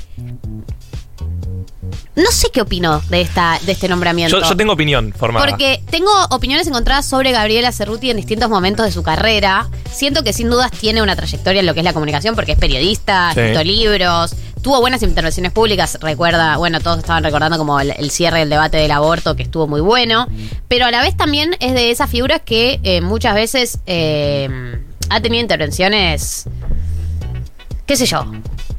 no 2.16 2.30
sé 2.30 2.48
qué 2.50 2.62
opino 2.62 3.00
de 3.10 3.20
esta, 3.20 3.58
de 3.64 3.72
este 3.72 3.88
nombramiento. 3.88 4.40
Yo, 4.40 4.48
yo 4.48 4.56
tengo 4.56 4.72
opinión 4.72 5.12
formada. 5.16 5.46
Porque 5.46 5.82
tengo 5.90 6.10
opiniones 6.30 6.66
encontradas 6.66 7.04
sobre 7.06 7.30
Gabriela 7.30 7.70
Cerruti 7.72 8.10
en 8.10 8.16
distintos 8.16 8.48
momentos 8.48 8.86
de 8.86 8.92
su 8.92 9.02
carrera. 9.02 9.68
Siento 9.92 10.24
que 10.24 10.32
sin 10.32 10.48
dudas 10.50 10.70
tiene 10.70 11.02
una 11.02 11.14
trayectoria 11.14 11.60
en 11.60 11.66
lo 11.66 11.74
que 11.74 11.80
es 11.80 11.84
la 11.84 11.92
comunicación, 11.92 12.34
porque 12.34 12.52
es 12.52 12.58
periodista, 12.58 13.32
Sí. 13.34 13.40
escrito 13.40 13.62
libros, 13.64 14.34
tuvo 14.62 14.80
buenas 14.80 15.02
intervenciones 15.02 15.52
públicas. 15.52 15.98
Recuerda, 16.00 16.56
bueno, 16.56 16.80
todos 16.80 16.98
estaban 16.98 17.22
recordando 17.22 17.58
como 17.58 17.78
el, 17.80 17.90
el 17.96 18.10
cierre 18.10 18.38
del 18.40 18.50
debate 18.50 18.78
del 18.78 18.90
aborto, 18.92 19.36
que 19.36 19.42
estuvo 19.42 19.66
muy 19.66 19.80
bueno. 19.82 20.26
Pero 20.68 20.86
a 20.86 20.90
la 20.90 21.02
vez 21.02 21.16
también 21.16 21.54
es 21.60 21.74
de 21.74 21.90
esas 21.90 22.08
figuras 22.10 22.40
que 22.44 22.80
eh, 22.82 23.02
muchas 23.02 23.34
veces 23.34 23.78
eh, 23.86 24.48
ha 25.10 25.20
tenido 25.20 25.42
intervenciones, 25.42 26.48
qué 27.84 27.94
sé 27.96 28.06
yo, 28.06 28.24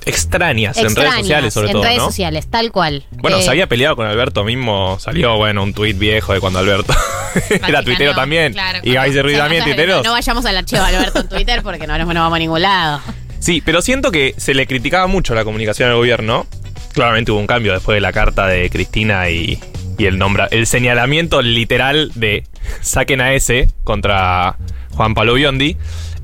Extrañas, 0.07 0.77
en 0.77 0.95
redes 0.95 1.13
sociales 1.15 1.53
sobre 1.53 1.67
en 1.67 1.73
todo, 1.73 1.83
redes 1.83 1.97
¿no? 1.97 2.05
sociales, 2.05 2.47
tal 2.47 2.71
cual. 2.71 3.03
Bueno, 3.11 3.37
Eh, 3.37 3.43
se 3.43 3.49
había 3.49 3.67
peleado 3.67 3.95
con 3.95 4.07
Alberto 4.07 4.43
mismo. 4.43 4.97
Salió, 4.99 5.37
bueno, 5.37 5.63
un 5.63 5.73
tuit 5.73 5.97
viejo 5.97 6.33
de 6.33 6.39
cuando 6.39 6.59
Alberto 6.59 6.93
era 7.67 7.83
tuitero 7.83 8.15
también. 8.15 8.53
claro, 8.53 8.79
y 8.83 8.93
Gaby 8.93 9.11
Cerruti 9.11 9.35
sí, 9.35 9.39
también, 9.39 9.61
o 9.61 9.65
sea, 9.65 9.75
tuiteros. 9.75 10.03
No 10.03 10.11
vayamos 10.11 10.45
al 10.45 10.57
archivo 10.57 10.83
de 10.83 10.95
Alberto 10.97 11.19
en 11.21 11.29
Twitter 11.29 11.61
porque 11.63 11.87
no, 11.87 11.97
no 11.97 12.05
vamos 12.05 12.35
a 12.35 12.39
ningún 12.39 12.61
lado. 12.61 13.01
Sí, 13.39 13.61
pero 13.63 13.81
siento 13.81 14.11
que 14.11 14.33
se 14.37 14.53
le 14.53 14.65
criticaba 14.65 15.07
mucho 15.07 15.35
la 15.35 15.43
comunicación 15.43 15.89
al 15.89 15.95
gobierno. 15.95 16.47
Claramente 16.93 17.31
hubo 17.31 17.39
un 17.39 17.47
cambio 17.47 17.73
después 17.73 17.95
de 17.95 18.01
la 18.01 18.11
carta 18.11 18.47
de 18.47 18.69
Cristina 18.71 19.29
y, 19.29 19.59
y 19.99 20.05
el 20.05 20.17
nombra, 20.17 20.47
el 20.49 20.65
señalamiento 20.65 21.41
literal 21.43 22.11
de 22.15 22.43
saquen 22.81 23.21
a 23.21 23.33
ese 23.33 23.69
contra 23.83 24.55
Juan 24.95 25.13
Pablo 25.13 25.35
Biondi. 25.35 25.77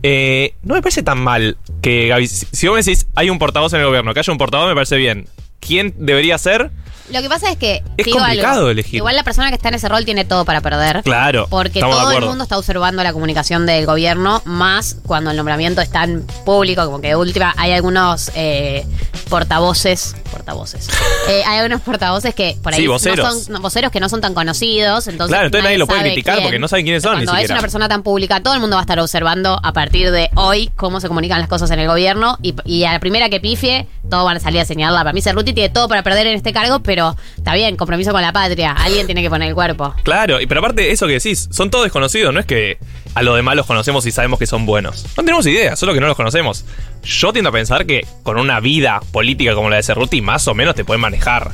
Eh, 0.04 0.54
no 0.64 0.76
me 0.76 0.82
parece 0.82 1.02
tan 1.02 1.20
mal 1.20 1.58
que 1.82 2.10
Gaby. 2.10 2.28
Si 2.28 2.68
vos 2.68 2.76
me 2.76 2.84
decís 2.84 3.08
hay 3.16 3.30
un 3.30 3.40
portavoz 3.40 3.74
en 3.74 3.80
el 3.80 3.88
gobierno, 3.88 4.14
que 4.14 4.20
haya 4.20 4.32
un 4.32 4.38
portavoz 4.38 4.68
me 4.68 4.76
parece 4.76 4.98
bien. 4.98 5.28
¿Quién 5.60 5.94
debería 5.98 6.38
ser? 6.38 6.72
Lo 7.12 7.22
que 7.22 7.30
pasa 7.30 7.52
es 7.52 7.58
que. 7.58 7.84
Es 7.98 8.06
digo 8.06 8.20
complicado 8.20 8.58
algo, 8.60 8.70
elegir. 8.70 8.96
Igual 8.96 9.16
la 9.16 9.24
persona 9.24 9.50
que 9.50 9.56
está 9.56 9.70
en 9.70 9.76
ese 9.76 9.90
rol 9.90 10.06
tiene 10.06 10.26
todo 10.26 10.46
para 10.46 10.62
perder. 10.62 11.02
Claro. 11.04 11.48
Porque 11.50 11.80
todo 11.82 12.12
el 12.12 12.26
mundo 12.26 12.44
está 12.44 12.58
observando 12.58 13.04
la 13.04 13.14
comunicación 13.14 13.66
del 13.66 13.86
gobierno, 13.86 14.42
más 14.46 14.96
cuando 15.06 15.32
el 15.32 15.38
nombramiento 15.38 15.82
es 15.82 15.90
tan 15.90 16.26
público, 16.46 16.86
como 16.86 17.02
que 17.02 17.10
de 17.10 17.16
última 17.16 17.54
hay 17.58 17.72
algunos 17.74 18.32
eh, 18.36 18.86
portavoces. 19.30 20.16
Portavoces. 20.32 20.90
Eh, 21.30 21.42
hay 21.48 21.60
algunos 21.60 21.80
portavoces 21.82 22.36
que 22.36 22.58
por 22.62 22.74
ahí 22.74 22.82
Sí, 22.82 22.86
no 22.86 22.92
voceros. 22.92 23.44
son 23.46 23.54
no, 23.54 23.62
voceros 23.62 23.94
que 23.94 24.02
no 24.02 24.10
son 24.10 24.20
tan 24.20 24.34
conocidos. 24.34 25.08
Entonces 25.08 25.30
Claro, 25.32 25.46
entonces 25.46 25.64
nadie 25.64 25.78
lo 25.78 25.88
puede 25.88 26.02
criticar 26.02 26.42
porque 26.42 26.60
no 26.60 26.68
saben 26.68 26.84
quiénes 26.84 27.02
son, 27.02 27.14
ni 27.18 27.24
Cuando 27.24 27.32
es 27.32 27.38
siquiera. 27.44 27.54
una 27.56 27.62
persona 27.62 27.88
tan 27.88 28.04
pública, 28.04 28.42
todo 28.44 28.54
el 28.54 28.60
mundo 28.60 28.76
va 28.76 28.82
a 28.82 28.84
estar 28.84 29.00
observando 29.00 29.58
a 29.64 29.72
partir 29.72 30.12
de 30.12 30.30
hoy 30.36 30.70
cómo 30.76 31.00
se 31.00 31.08
comunican 31.08 31.40
las 31.40 31.48
cosas 31.48 31.72
en 31.72 31.80
el 31.80 31.88
gobierno. 31.88 32.38
Y, 32.42 32.56
y 32.66 32.84
a 32.84 32.92
la 32.92 33.00
primera 33.00 33.30
que 33.30 33.40
pifie, 33.40 33.88
todos 34.10 34.26
van 34.26 34.36
a 34.36 34.40
salir 34.42 34.60
a 34.60 34.66
señalarla. 34.66 35.00
Para 35.00 35.14
mí, 35.14 35.22
Cerruti 35.22 35.54
tiene 35.54 35.70
todo 35.70 35.88
para 35.88 36.04
perder 36.04 36.28
en 36.28 36.36
este 36.36 36.52
cargo, 36.52 36.80
pero 36.84 37.03
está 37.38 37.54
bien, 37.54 37.76
compromiso 37.76 38.12
con 38.12 38.22
la 38.22 38.32
patria. 38.32 38.72
Alguien 38.72 39.06
tiene 39.06 39.22
que 39.22 39.30
poner 39.30 39.50
el 39.50 39.56
cuerpo. 39.56 39.94
Claro, 40.04 40.40
y 40.42 40.48
pero 40.48 40.60
aparte, 40.60 40.92
eso 40.92 41.08
que 41.08 41.14
decís, 41.14 41.50
son 41.52 41.70
todos 41.70 41.86
desconocidos, 41.86 42.34
no 42.34 42.40
es 42.40 42.46
que 42.46 42.78
a 43.16 43.22
los 43.24 43.36
demás 43.36 43.56
los 43.56 43.66
conocemos 43.66 44.06
y 44.06 44.12
sabemos 44.12 44.40
que 44.40 44.48
son 44.48 44.66
buenos. 44.66 45.06
No 45.18 45.24
tenemos 45.24 45.46
idea, 45.46 45.76
solo 45.76 45.94
que 45.94 46.00
no 46.00 46.08
los 46.08 46.18
conocemos. 46.18 46.66
Yo 47.04 47.34
tiendo 47.34 47.50
a 47.50 47.54
pensar 47.54 47.86
que 47.86 48.06
con 48.24 48.38
una 48.38 48.60
vida 48.60 49.02
política 49.12 49.54
como 49.54 49.70
la 49.70 49.78
de 49.78 49.84
Cerruti, 49.84 50.22
más 50.22 50.48
o 50.48 50.54
menos 50.54 50.76
te 50.76 50.86
pueden 50.86 51.02
manejar 51.02 51.52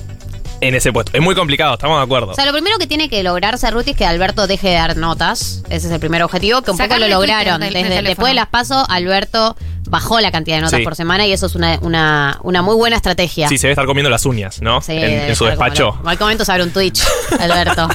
en 0.62 0.76
ese 0.76 0.92
puesto. 0.92 1.12
Es 1.14 1.22
muy 1.22 1.36
complicado, 1.36 1.74
estamos 1.74 1.98
de 1.98 2.04
acuerdo. 2.04 2.32
O 2.32 2.36
sea, 2.36 2.46
lo 2.46 2.52
primero 2.52 2.78
que 2.78 2.88
tiene 2.88 3.10
que 3.10 3.24
lograr 3.24 3.58
Cerruti 3.58 3.92
es 3.92 3.98
que 3.98 4.06
Alberto 4.06 4.48
deje 4.48 4.70
de 4.70 4.74
dar 4.76 4.98
notas. 4.98 5.64
Ese 5.70 5.88
es 5.88 5.94
el 5.94 6.00
primer 6.00 6.24
objetivo, 6.24 6.62
que 6.62 6.72
un 6.72 6.78
poco 6.78 6.98
lo 6.98 7.08
lograron. 7.08 7.62
Desde, 7.62 8.02
después 8.02 8.30
de 8.30 8.34
las 8.36 8.48
paso, 8.48 8.86
Alberto 8.90 9.56
bajó 9.90 10.20
la 10.20 10.32
cantidad 10.32 10.58
de 10.58 10.62
notas 10.62 10.78
Sí. 10.80 10.84
por 10.84 10.96
semana 10.96 11.26
y 11.26 11.34
eso 11.34 11.48
es 11.48 11.56
una, 11.56 11.80
una, 11.82 12.40
una 12.44 12.62
muy 12.62 12.76
buena 12.76 12.96
estrategia. 12.96 13.48
Sí, 13.50 13.58
se 13.58 13.68
debe 13.68 13.74
estar 13.74 13.86
comiendo 13.86 14.10
las 14.10 14.26
uñas, 14.26 14.62
¿no? 14.62 14.82
Sí, 14.82 14.94
en, 14.94 15.36
su 15.36 15.40
como 15.46 15.50
despacho. 15.50 15.88
En 15.98 16.02
cualquier 16.04 16.26
momento 16.26 16.46
se 16.46 16.52
abre 16.52 16.64
un 16.64 16.72
Twitch, 16.72 17.02
Alberto. 17.40 17.88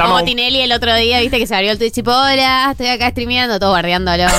Como 0.00 0.24
Tinelli 0.24 0.60
el 0.62 0.72
otro 0.72 0.94
día, 0.94 1.20
viste 1.20 1.38
que 1.38 1.46
se 1.46 1.54
abrió 1.54 1.72
el 1.72 1.78
Twitch 1.78 1.92
tipo, 1.94 2.10
hola, 2.10 2.68
estoy 2.72 2.88
acá 2.88 3.10
streameando, 3.10 3.58
todo 3.60 3.70
guardeándolo. 3.70 4.24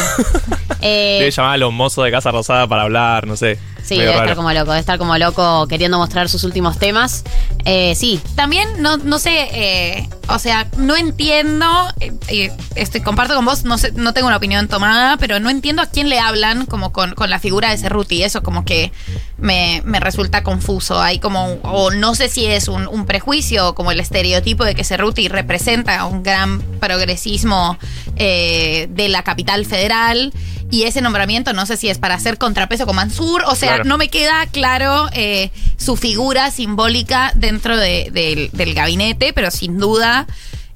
Eh, 0.80 1.18
Debe 1.20 1.32
llamar 1.32 1.54
a 1.56 1.58
los 1.58 1.74
mozos 1.74 2.06
de 2.06 2.12
Casa 2.12 2.30
Rosada 2.30 2.68
para 2.68 2.84
hablar, 2.84 3.26
no 3.26 3.36
sé. 3.36 3.58
sí, 3.82 3.96
Medio 3.96 4.02
debe 4.12 4.12
raro. 4.14 4.24
estar 4.26 4.36
como 4.36 4.52
loco, 4.54 4.66
debe 4.72 4.80
estar 4.80 4.98
como 5.00 5.18
loco 5.18 5.68
queriendo 5.68 5.98
mostrar 5.98 6.30
sus 6.30 6.44
últimos 6.44 6.78
temas. 6.78 7.24
Eh, 7.66 7.96
sí, 7.96 8.22
También, 8.36 8.70
no, 8.80 8.98
no 8.98 9.18
sé, 9.18 9.50
eh, 9.54 10.08
o 10.30 10.38
sea, 10.38 10.68
no 10.78 10.96
entiendo, 10.96 11.66
eh, 12.00 12.14
eh, 12.28 12.52
estoy, 12.76 13.02
comparto 13.02 13.34
con 13.34 13.44
vos, 13.46 13.64
no 13.64 13.80
sé, 13.80 13.92
no 13.94 14.14
tengo 14.14 14.28
una 14.28 14.38
opinión 14.38 14.68
tomada, 14.68 15.18
pero 15.18 15.40
no 15.40 15.50
entiendo 15.50 15.82
a 15.82 15.88
quién 15.88 16.10
le 16.10 16.20
hablan 16.20 16.68
como 16.68 16.87
con, 16.92 17.14
con 17.16 17.30
la 17.30 17.40
figura 17.40 17.70
de 17.72 17.78
Cerruti, 17.78 18.24
eso 18.24 18.44
como 18.44 18.66
que 18.66 18.92
me, 19.38 19.82
me 19.86 20.00
resulta 20.00 20.44
confuso, 20.44 21.02
hay 21.02 21.20
como, 21.20 21.54
o 21.64 21.92
no 21.92 22.16
sé 22.16 22.30
si 22.30 22.46
es 22.46 22.68
un, 22.68 22.88
un 22.88 23.06
prejuicio, 23.06 23.76
como 23.76 23.92
el 23.92 24.00
estereotipo 24.00 24.64
de 24.66 24.76
que 24.76 24.84
Cerruti 24.84 25.28
representa 25.28 26.06
un 26.06 26.24
gran 26.24 26.62
progresismo 26.80 27.78
eh, 28.16 28.88
de 28.92 29.10
la 29.10 29.24
capital 29.24 29.66
federal, 29.66 30.34
y 30.70 30.84
ese 30.84 31.02
nombramiento 31.02 31.54
no 31.54 31.66
sé 31.66 31.78
si 31.78 31.88
es 31.90 31.98
para 31.98 32.16
hacer 32.16 32.38
contrapeso 32.38 32.86
con 32.86 32.96
Mansur, 32.98 33.44
o 33.48 33.56
sea, 33.56 33.70
Claro. 33.76 33.84
no 33.86 33.98
me 33.98 34.10
queda 34.10 34.46
claro 34.48 35.08
eh, 35.14 35.50
su 35.78 35.96
figura 35.96 36.52
simbólica 36.52 37.32
dentro 37.36 37.78
de- 37.78 38.10
del- 38.12 38.50
del 38.52 38.74
gabinete, 38.74 39.32
pero 39.34 39.50
sin 39.52 39.78
duda 39.78 40.28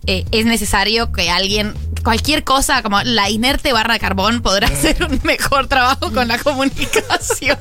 eh, 0.08 0.26
es 0.32 0.46
necesario 0.46 1.12
que 1.12 1.30
alguien, 1.30 1.74
cualquier 2.04 2.44
cosa 2.44 2.82
como 2.82 3.02
la 3.04 3.30
inerte 3.30 3.74
barra 3.74 3.94
de 3.94 4.00
carbón 4.00 4.42
podrá 4.42 4.68
hacer 4.68 5.04
un 5.04 5.20
mejor 5.24 5.68
trabajo 5.68 6.12
con 6.12 6.28
la 6.28 6.38
comunicación. 6.44 7.58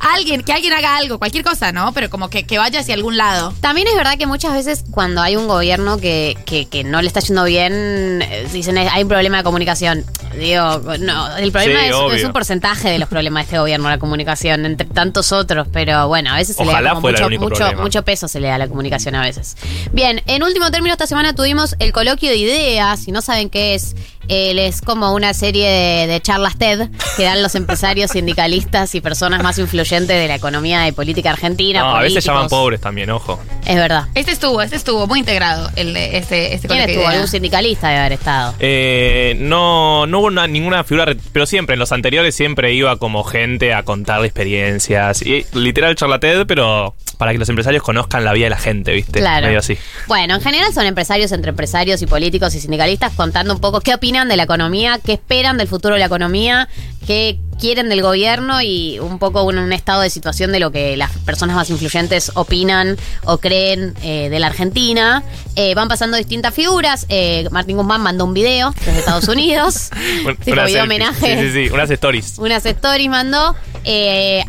alguien, 0.00 0.42
que 0.42 0.52
alguien 0.52 0.72
haga 0.72 0.96
algo, 0.96 1.18
cualquier 1.18 1.44
cosa, 1.44 1.72
¿no? 1.72 1.92
Pero 1.92 2.10
como 2.10 2.28
que, 2.30 2.44
que 2.44 2.58
vaya 2.58 2.80
hacia 2.80 2.94
algún 2.94 3.16
lado. 3.16 3.52
También 3.60 3.88
es 3.88 3.94
verdad 3.94 4.16
que 4.18 4.26
muchas 4.26 4.52
veces 4.52 4.84
cuando 4.90 5.22
hay 5.22 5.36
un 5.36 5.46
gobierno 5.48 5.98
que, 5.98 6.36
que, 6.46 6.66
que 6.66 6.84
no 6.84 7.00
le 7.02 7.08
está 7.08 7.20
yendo 7.20 7.44
bien, 7.44 7.72
eh, 8.22 8.48
dicen 8.52 8.76
"Eh, 8.78 8.88
hay 8.90 9.02
un 9.02 9.08
problema 9.08 9.38
de 9.38 9.44
comunicación. 9.44 10.04
Digo, 10.36 10.80
no, 11.00 11.36
el 11.36 11.52
problema 11.52 11.80
Sí, 11.80 12.16
es, 12.16 12.24
un 12.24 12.32
porcentaje 12.32 12.88
de 12.90 12.98
los 12.98 13.08
problemas 13.08 13.42
de 13.42 13.44
este 13.44 13.58
gobierno, 13.58 13.88
la 13.88 13.98
comunicación, 13.98 14.66
entre 14.66 14.86
tantos 14.86 15.30
otros, 15.30 15.68
pero 15.72 16.08
bueno, 16.08 16.32
a 16.32 16.36
veces 16.36 16.56
se 16.56 16.62
Ojalá 16.62 16.80
le 16.80 16.88
da 16.88 16.94
mucho, 16.94 17.30
mucho, 17.38 17.72
mucho 17.80 18.02
peso 18.02 18.26
se 18.26 18.40
le 18.40 18.48
da 18.48 18.56
a 18.56 18.58
la 18.58 18.66
comunicación 18.68 19.14
a 19.14 19.22
veces. 19.22 19.56
Bien, 19.92 20.22
en 20.26 20.42
último 20.42 20.70
término, 20.70 20.92
esta 20.92 21.06
semana 21.06 21.34
tuvimos 21.34 21.76
el 21.78 21.92
coloquio 21.92 22.30
de 22.30 22.36
ideas, 22.36 22.98
si 23.00 23.12
no 23.12 23.22
saben 23.22 23.48
qué 23.48 23.73
es, 23.74 23.94
él 24.28 24.58
es 24.58 24.80
como 24.80 25.12
una 25.14 25.34
serie 25.34 25.68
de, 25.68 26.06
de 26.06 26.20
charlas 26.20 26.56
TED 26.56 26.88
que 27.16 27.22
dan 27.24 27.42
los 27.42 27.54
empresarios, 27.54 28.10
sindicalistas 28.12 28.94
y 28.94 29.00
personas 29.00 29.42
más 29.42 29.58
influyentes 29.58 30.16
de 30.16 30.28
la 30.28 30.34
economía 30.36 30.86
y 30.88 30.92
política 30.92 31.30
argentina. 31.30 31.80
No, 31.80 31.96
a 31.96 32.02
veces 32.02 32.24
llaman 32.24 32.48
pobres 32.48 32.80
también, 32.80 33.10
ojo. 33.10 33.40
Es 33.66 33.76
verdad. 33.76 34.08
Este 34.14 34.32
estuvo, 34.32 34.60
este 34.62 34.76
estuvo 34.76 35.06
muy 35.06 35.20
integrado, 35.20 35.70
el 35.76 35.94
de 35.94 36.16
este, 36.18 36.54
este 36.54 36.68
¿Quién 36.68 36.84
de 36.86 36.92
estuvo? 36.92 37.08
Algún 37.08 37.28
sindicalista 37.28 37.88
debe 37.88 38.00
haber 38.00 38.12
estado. 38.12 38.54
Eh, 38.58 39.36
no, 39.38 40.06
no 40.06 40.18
hubo 40.20 40.26
una- 40.26 40.46
ninguna 40.46 40.84
figura, 40.84 41.14
pero 41.32 41.46
siempre, 41.46 41.74
en 41.74 41.80
los 41.80 41.92
anteriores 41.92 42.34
siempre 42.34 42.72
iba 42.74 42.96
como 42.96 43.24
gente 43.24 43.72
a 43.74 43.82
contar 43.82 44.24
experiencias. 44.24 45.22
Y 45.22 45.46
literal 45.54 45.94
charlated, 45.96 46.46
pero 46.46 46.94
para 47.18 47.32
que 47.32 47.38
los 47.38 47.48
empresarios 47.48 47.82
conozcan 47.82 48.24
la 48.24 48.32
vida 48.32 48.46
de 48.46 48.50
la 48.50 48.58
gente, 48.58 48.92
¿viste? 48.92 49.20
Claro. 49.20 49.46
Medio 49.46 49.60
así. 49.60 49.76
Bueno, 50.08 50.34
en 50.34 50.40
general 50.40 50.72
son 50.72 50.84
empresarios 50.86 51.30
entre 51.32 51.50
empresarios 51.50 52.02
y 52.02 52.06
políticos 52.06 52.54
y 52.54 52.60
sindicalistas 52.60 53.12
contando 53.14 53.54
un 53.54 53.60
poco 53.60 53.80
qué 53.80 53.94
opinan 53.94 54.13
de 54.22 54.36
la 54.36 54.44
economía, 54.44 55.00
qué 55.04 55.14
esperan 55.14 55.58
del 55.58 55.66
futuro 55.66 55.94
de 55.94 56.00
la 56.00 56.06
economía, 56.06 56.68
qué 57.06 57.38
quieren 57.60 57.88
del 57.88 58.02
gobierno 58.02 58.60
y 58.62 58.98
un 58.98 59.18
poco 59.20 59.44
un, 59.44 59.56
un 59.58 59.72
estado 59.72 60.02
de 60.02 60.10
situación 60.10 60.50
de 60.50 60.58
lo 60.58 60.72
que 60.72 60.96
las 60.96 61.12
personas 61.18 61.54
más 61.54 61.70
influyentes 61.70 62.32
opinan 62.34 62.96
o 63.24 63.38
creen 63.38 63.94
eh, 64.02 64.28
de 64.28 64.38
la 64.40 64.48
Argentina. 64.48 65.22
Eh, 65.54 65.74
van 65.76 65.86
pasando 65.86 66.16
distintas 66.16 66.52
figuras. 66.52 67.06
Eh, 67.08 67.46
Martín 67.52 67.76
Guzmán 67.76 68.00
mandó 68.02 68.24
un 68.24 68.34
video 68.34 68.74
desde 68.84 68.98
Estados 68.98 69.28
Unidos. 69.28 69.90
Un- 70.26 70.36
tipo 70.36 70.56
video 70.56 70.66
selfie. 70.66 70.80
homenaje. 70.82 71.36
Sí, 71.40 71.52
sí, 71.52 71.66
sí, 71.68 71.72
unas 71.72 71.90
stories. 71.90 72.38
unas 72.38 72.66
stories 72.66 73.08
mandó. 73.08 73.54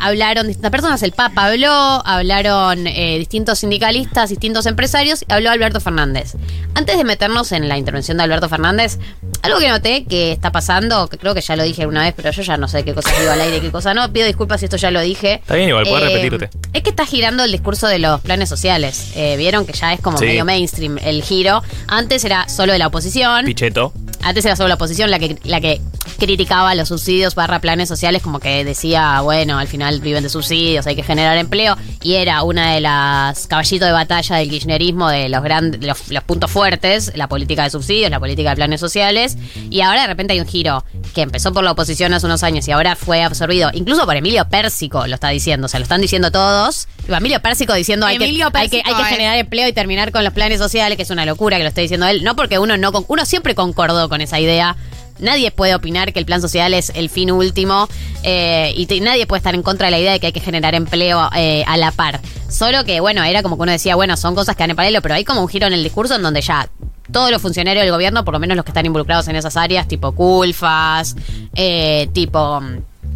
hablaron 0.00 0.48
distintas 0.48 0.70
personas, 0.72 1.02
el 1.02 1.12
Papa 1.12 1.46
habló, 1.46 1.70
hablaron 2.04 2.84
distintos 2.84 3.60
sindicalistas, 3.60 4.30
distintos 4.30 4.66
empresarios, 4.66 5.24
y 5.28 5.32
habló 5.32 5.50
Alberto 5.50 5.80
Fernández. 5.80 6.34
Antes 6.74 6.98
de 6.98 7.04
meternos 7.04 7.52
en 7.52 7.68
la 7.68 7.78
intervención 7.78 8.16
de 8.16 8.24
Alberto 8.24 8.48
Fernández, 8.48 8.98
algo 9.42 9.58
que 9.58 9.68
noté 9.68 10.04
que 10.04 10.32
está 10.32 10.50
pasando, 10.52 11.08
que 11.08 11.18
creo 11.18 11.34
que 11.34 11.40
ya 11.40 11.54
lo 11.56 11.62
dije 11.62 11.86
una 11.86 12.02
vez, 12.02 12.14
pero 12.16 12.30
yo 12.32 12.42
ya 12.46 12.56
no 12.56 12.68
sé 12.68 12.84
qué 12.84 12.94
cosas 12.94 13.18
digo 13.18 13.30
al 13.32 13.40
aire 13.40 13.58
y 13.58 13.60
qué 13.60 13.70
cosas 13.70 13.94
no. 13.94 14.12
Pido 14.12 14.26
disculpas 14.26 14.60
si 14.60 14.66
esto 14.66 14.76
ya 14.76 14.90
lo 14.90 15.00
dije. 15.00 15.34
Está 15.34 15.54
bien, 15.56 15.68
igual, 15.68 15.84
puedes 15.86 16.04
repetirte. 16.12 16.50
Es 16.72 16.82
que 16.82 16.90
está 16.90 17.04
girando 17.06 17.44
el 17.44 17.52
discurso 17.52 17.86
de 17.88 17.98
los 17.98 18.20
planes 18.20 18.48
sociales. 18.48 19.12
Eh, 19.16 19.36
Vieron 19.36 19.66
que 19.66 19.72
ya 19.72 19.92
es 19.92 20.00
como 20.00 20.18
Sí. 20.18 20.26
medio 20.26 20.44
mainstream 20.44 20.98
el 21.02 21.22
giro. 21.22 21.62
Antes 21.88 22.24
era 22.24 22.48
solo 22.48 22.72
de 22.72 22.78
la 22.78 22.86
oposición. 22.88 23.44
Picheto. 23.44 23.92
Antes 24.26 24.44
era 24.44 24.56
solo 24.56 24.70
la 24.70 24.74
oposición 24.74 25.08
la 25.08 25.20
que, 25.20 25.38
la 25.44 25.60
que 25.60 25.80
criticaba 26.18 26.74
los 26.74 26.88
subsidios 26.88 27.36
barra 27.36 27.60
planes 27.60 27.88
sociales, 27.88 28.22
como 28.22 28.40
que 28.40 28.64
decía, 28.64 29.20
bueno, 29.20 29.56
al 29.56 29.68
final 29.68 30.00
viven 30.00 30.24
de 30.24 30.28
subsidios, 30.28 30.84
hay 30.88 30.96
que 30.96 31.04
generar 31.04 31.38
empleo. 31.38 31.76
Y 32.02 32.14
era 32.14 32.42
una 32.42 32.74
de 32.74 32.80
las 32.80 33.46
caballitos 33.46 33.86
de 33.86 33.92
batalla 33.92 34.34
del 34.34 34.50
kirchnerismo 34.50 35.10
de 35.10 35.28
los 35.28 35.44
grandes, 35.44 35.80
de 35.80 35.86
los, 35.86 36.10
los 36.10 36.24
puntos 36.24 36.50
fuertes, 36.50 37.12
la 37.14 37.28
política 37.28 37.62
de 37.62 37.70
subsidios, 37.70 38.10
la 38.10 38.18
política 38.18 38.50
de 38.50 38.56
planes 38.56 38.80
sociales. 38.80 39.36
Y 39.70 39.80
ahora 39.82 40.00
de 40.00 40.08
repente 40.08 40.32
hay 40.32 40.40
un 40.40 40.48
giro 40.48 40.84
que 41.14 41.22
empezó 41.22 41.52
por 41.52 41.62
la 41.62 41.70
oposición 41.70 42.12
hace 42.12 42.26
unos 42.26 42.42
años 42.42 42.66
y 42.66 42.72
ahora 42.72 42.96
fue 42.96 43.22
absorbido, 43.22 43.70
incluso 43.74 44.06
por 44.06 44.16
Emilio 44.16 44.48
Pérsico 44.48 45.06
lo 45.06 45.14
está 45.14 45.28
diciendo, 45.28 45.66
o 45.66 45.68
sea, 45.68 45.78
lo 45.78 45.84
están 45.84 46.00
diciendo 46.00 46.32
todos. 46.32 46.88
Emilio 47.08 47.40
Pérsico 47.40 47.74
diciendo 47.74 48.06
hay 48.06 48.16
que, 48.18 48.24
hay 48.58 48.68
que, 48.68 48.76
hay 48.78 48.82
Pérsico 48.82 48.96
que 48.96 49.02
es- 49.02 49.08
generar 49.10 49.36
empleo 49.38 49.68
y 49.68 49.72
terminar 49.72 50.12
con 50.12 50.24
los 50.24 50.32
planes 50.32 50.58
sociales, 50.58 50.96
que 50.96 51.02
es 51.04 51.10
una 51.10 51.24
locura 51.26 51.56
que 51.56 51.62
lo 51.62 51.68
esté 51.68 51.82
diciendo 51.82 52.06
él. 52.06 52.24
No 52.24 52.34
porque 52.36 52.58
uno 52.58 52.76
no 52.76 52.92
con- 52.92 53.04
uno 53.08 53.24
siempre 53.24 53.54
concordó 53.54 54.08
con 54.08 54.20
esa 54.20 54.40
idea. 54.40 54.76
Nadie 55.18 55.50
puede 55.50 55.74
opinar 55.74 56.12
que 56.12 56.18
el 56.18 56.26
plan 56.26 56.42
social 56.42 56.74
es 56.74 56.92
el 56.94 57.08
fin 57.08 57.30
último 57.30 57.88
eh, 58.22 58.74
y 58.76 58.84
te- 58.86 59.00
nadie 59.00 59.26
puede 59.26 59.38
estar 59.38 59.54
en 59.54 59.62
contra 59.62 59.86
de 59.86 59.92
la 59.92 59.98
idea 59.98 60.12
de 60.12 60.20
que 60.20 60.26
hay 60.26 60.32
que 60.32 60.40
generar 60.40 60.74
empleo 60.74 61.30
eh, 61.34 61.64
a 61.66 61.76
la 61.78 61.90
par. 61.90 62.20
Solo 62.50 62.84
que, 62.84 63.00
bueno, 63.00 63.22
era 63.24 63.42
como 63.42 63.56
que 63.56 63.62
uno 63.62 63.72
decía, 63.72 63.94
bueno, 63.94 64.16
son 64.18 64.34
cosas 64.34 64.56
que 64.56 64.62
van 64.62 64.70
en 64.70 64.76
paralelo, 64.76 65.00
pero 65.00 65.14
hay 65.14 65.24
como 65.24 65.40
un 65.40 65.48
giro 65.48 65.66
en 65.66 65.72
el 65.72 65.82
discurso 65.82 66.16
en 66.16 66.22
donde 66.22 66.42
ya 66.42 66.68
todos 67.10 67.30
los 67.30 67.40
funcionarios 67.40 67.82
del 67.84 67.92
gobierno, 67.92 68.24
por 68.26 68.34
lo 68.34 68.40
menos 68.40 68.56
los 68.56 68.64
que 68.64 68.70
están 68.72 68.84
involucrados 68.84 69.26
en 69.28 69.36
esas 69.36 69.56
áreas, 69.56 69.88
tipo 69.88 70.12
Culfas, 70.12 71.16
eh, 71.54 72.08
tipo... 72.12 72.60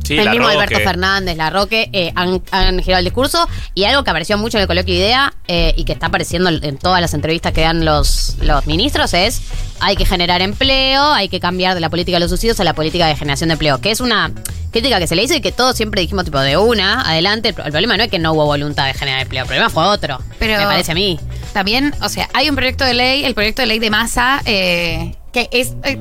Sí, 0.04 0.18
el 0.18 0.28
mismo 0.30 0.46
Roque. 0.46 0.56
Alberto 0.58 0.78
Fernández, 0.80 1.36
la 1.36 1.50
Roque, 1.50 1.88
eh, 1.92 2.12
han, 2.16 2.42
han 2.50 2.78
girado 2.82 2.98
el 2.98 3.04
discurso 3.04 3.48
y 3.74 3.84
algo 3.84 4.02
que 4.04 4.10
apareció 4.10 4.36
mucho 4.38 4.58
en 4.58 4.62
el 4.62 4.66
coloquio 4.68 4.94
de 4.94 5.00
idea 5.00 5.32
eh, 5.46 5.72
y 5.76 5.84
que 5.84 5.92
está 5.92 6.06
apareciendo 6.06 6.48
en 6.50 6.78
todas 6.78 7.00
las 7.00 7.14
entrevistas 7.14 7.52
que 7.52 7.60
dan 7.62 7.84
los, 7.84 8.36
los 8.40 8.66
ministros 8.66 9.14
es 9.14 9.42
hay 9.80 9.96
que 9.96 10.04
generar 10.04 10.42
empleo, 10.42 11.12
hay 11.12 11.28
que 11.28 11.40
cambiar 11.40 11.74
de 11.74 11.80
la 11.80 11.88
política 11.88 12.16
de 12.16 12.20
los 12.20 12.30
subsidios 12.30 12.58
a 12.60 12.64
la 12.64 12.74
política 12.74 13.06
de 13.06 13.16
generación 13.16 13.48
de 13.48 13.52
empleo, 13.54 13.80
que 13.80 13.90
es 13.90 14.00
una 14.00 14.30
crítica 14.72 14.98
que 14.98 15.06
se 15.06 15.16
le 15.16 15.22
hizo 15.22 15.34
y 15.34 15.40
que 15.40 15.52
todos 15.52 15.74
siempre 15.76 16.00
dijimos 16.02 16.24
tipo 16.24 16.38
de 16.40 16.56
una, 16.56 17.00
adelante, 17.02 17.48
el, 17.48 17.54
pro- 17.54 17.64
el 17.64 17.70
problema 17.72 17.96
no 17.96 18.02
es 18.04 18.10
que 18.10 18.18
no 18.18 18.32
hubo 18.32 18.44
voluntad 18.46 18.86
de 18.86 18.94
generar 18.94 19.22
empleo, 19.22 19.42
el 19.42 19.46
problema 19.48 19.70
fue 19.70 19.84
otro, 19.84 20.20
Pero- 20.38 20.58
me 20.58 20.64
parece 20.66 20.92
a 20.92 20.94
mí. 20.94 21.18
También, 21.52 21.94
o 22.02 22.08
sea, 22.08 22.28
hay 22.34 22.48
un 22.48 22.54
proyecto 22.56 22.84
de 22.84 22.94
ley, 22.94 23.24
el 23.24 23.34
proyecto 23.34 23.62
de 23.62 23.66
ley 23.66 23.78
de 23.80 23.90
masa, 23.90 24.40
eh, 24.44 25.14
que 25.32 25.48
es 25.50 25.72
eh, 25.84 25.98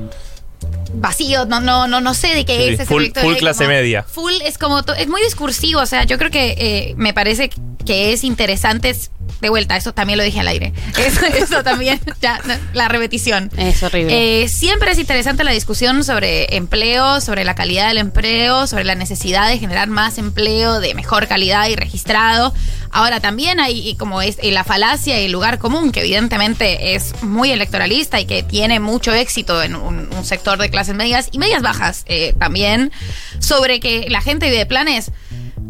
vacío, 0.94 1.44
no, 1.46 1.60
no, 1.60 1.86
no, 1.86 2.00
no 2.00 2.14
sé 2.14 2.28
de 2.34 2.44
qué 2.44 2.56
Sí, 2.56 2.62
es 2.70 2.74
ese 2.80 2.86
full- 2.86 3.10
proyecto 3.12 3.38
clase 3.38 3.64
como- 3.64 3.70
media. 3.70 4.02
Full 4.02 4.32
es 4.44 4.58
como, 4.58 4.80
es 4.96 5.08
muy 5.08 5.22
discursivo, 5.22 5.80
o 5.80 5.86
sea, 5.86 6.04
yo 6.04 6.18
creo 6.18 6.30
que 6.30 6.54
eh, 6.58 6.94
me 6.96 7.12
parece 7.14 7.50
que 7.84 8.12
es 8.12 8.24
interesante, 8.24 8.90
es- 8.90 9.10
de 9.40 9.48
vuelta, 9.48 9.76
eso 9.76 9.92
también 9.92 10.18
lo 10.18 10.24
dije 10.24 10.40
al 10.40 10.48
aire, 10.48 10.72
eso, 10.98 11.24
eso 11.26 11.62
también, 11.62 12.00
ya, 12.20 12.40
la 12.72 12.88
repetición. 12.88 13.50
Es 13.56 13.82
horrible. 13.82 14.42
Eh, 14.42 14.48
siempre 14.48 14.92
es 14.92 14.98
interesante 14.98 15.44
la 15.44 15.52
discusión 15.52 16.04
sobre 16.04 16.56
empleo, 16.56 17.20
sobre 17.20 17.44
la 17.44 17.54
calidad 17.54 17.88
del 17.88 17.98
empleo, 17.98 18.66
sobre 18.66 18.84
la 18.84 18.94
necesidad 18.94 19.48
de 19.48 19.58
generar 19.58 19.88
más 19.88 20.18
empleo 20.18 20.80
de 20.80 20.94
mejor 20.94 21.26
calidad 21.26 21.68
y 21.68 21.76
registrado. 21.76 22.54
Ahora 22.92 23.20
también 23.20 23.60
hay 23.60 23.94
como 23.96 24.20
es 24.20 24.38
la 24.42 24.64
falacia 24.64 25.20
y 25.20 25.26
el 25.26 25.32
lugar 25.32 25.58
común, 25.58 25.92
que 25.92 26.00
evidentemente 26.00 26.94
es 26.94 27.22
muy 27.22 27.50
electoralista 27.50 28.20
y 28.20 28.24
que 28.24 28.42
tiene 28.42 28.80
mucho 28.80 29.12
éxito 29.12 29.62
en 29.62 29.76
un, 29.76 30.12
un 30.12 30.24
sector 30.24 30.58
de 30.58 30.70
clases 30.70 30.94
medias 30.94 31.28
y 31.32 31.38
medias 31.38 31.62
bajas 31.62 32.04
eh, 32.06 32.34
también, 32.38 32.92
sobre 33.38 33.80
que 33.80 34.06
la 34.08 34.20
gente 34.20 34.46
vive 34.46 34.58
de 34.58 34.66
planes 34.66 35.12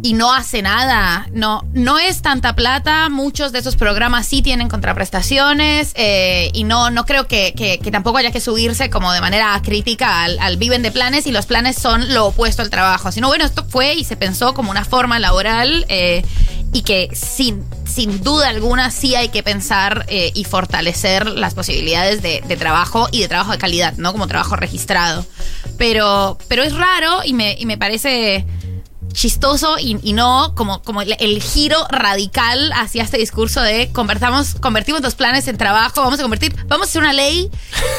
y 0.03 0.15
no 0.15 0.33
hace 0.33 0.63
nada. 0.63 1.27
No, 1.33 1.65
no 1.73 1.99
es 1.99 2.23
tanta 2.23 2.55
plata. 2.55 3.09
Muchos 3.11 3.53
de 3.53 3.59
esos 3.59 3.77
programas 3.77 4.27
sí 4.27 4.41
tienen 4.43 4.69
contraprestaciones 4.69 5.93
eh, 5.95 6.51
y 6.55 6.65
no, 6.65 6.91
no 6.91 7.05
creo 7.05 7.27
que, 7.27 7.53
que- 7.55 7.79
tampoco 7.91 8.19
haya 8.19 8.31
que 8.31 8.41
subirse 8.41 8.89
como 8.89 9.13
de 9.13 9.21
manera 9.21 9.61
crítica 9.65 10.23
al, 10.23 10.39
al 10.39 10.57
viven 10.57 10.83
de 10.83 10.93
planes 10.93 11.27
y 11.27 11.33
los 11.33 11.47
planes 11.47 11.77
son 11.77 12.15
lo 12.15 12.27
opuesto 12.27 12.63
al 12.63 12.71
trabajo. 12.71 13.11
Sino 13.13 13.27
bueno, 13.29 13.45
esto 13.45 13.65
fue 13.69 13.95
y 13.95 14.05
se 14.05 14.17
pensó 14.17 14.55
como 14.55 14.71
una 14.71 14.85
forma 14.85 15.19
laboral 15.19 15.85
eh, 15.89 16.25
y 16.73 16.83
que 16.83 17.11
sin, 17.15 17.65
sin 17.85 18.23
duda 18.23 18.49
alguna 18.49 18.91
sí 18.93 19.17
hay 19.17 19.29
que 19.31 19.43
pensar 19.43 20.07
eh, 20.09 20.31
y 20.35 20.45
fortalecer 20.45 21.27
las 21.27 21.55
posibilidades 21.55 22.23
de, 22.23 22.43
de 22.47 22.57
trabajo 22.57 23.09
y 23.11 23.21
de 23.23 23.29
trabajo 23.29 23.51
de 23.53 23.59
calidad, 23.59 23.95
¿no? 23.97 24.13
Como 24.13 24.29
trabajo 24.29 24.55
registrado. 24.57 25.27
Pero, 25.77 26.39
pero 26.49 26.63
es 26.63 26.73
raro 26.75 27.21
y 27.25 27.33
me, 27.33 27.57
y 27.59 27.67
me 27.67 27.77
parece 27.77 28.47
chistoso 29.13 29.77
y, 29.79 29.99
y 30.03 30.13
no 30.13 30.55
como, 30.55 30.83
como 30.83 31.03
el, 31.03 31.15
el 31.19 31.43
giro 31.43 31.77
radical 31.91 32.73
hacia 32.75 33.03
este 33.03 33.19
discurso 33.19 33.61
de 33.63 33.91
convertamos, 33.93 34.55
convertimos 34.61 35.01
los 35.03 35.15
planes 35.15 35.49
en 35.49 35.57
trabajo, 35.59 36.03
vamos 36.03 36.19
a 36.19 36.23
convertir, 36.23 36.55
vamos 36.67 36.87
a 36.87 36.91
hacer 36.91 37.03
una 37.03 37.13
ley 37.13 37.51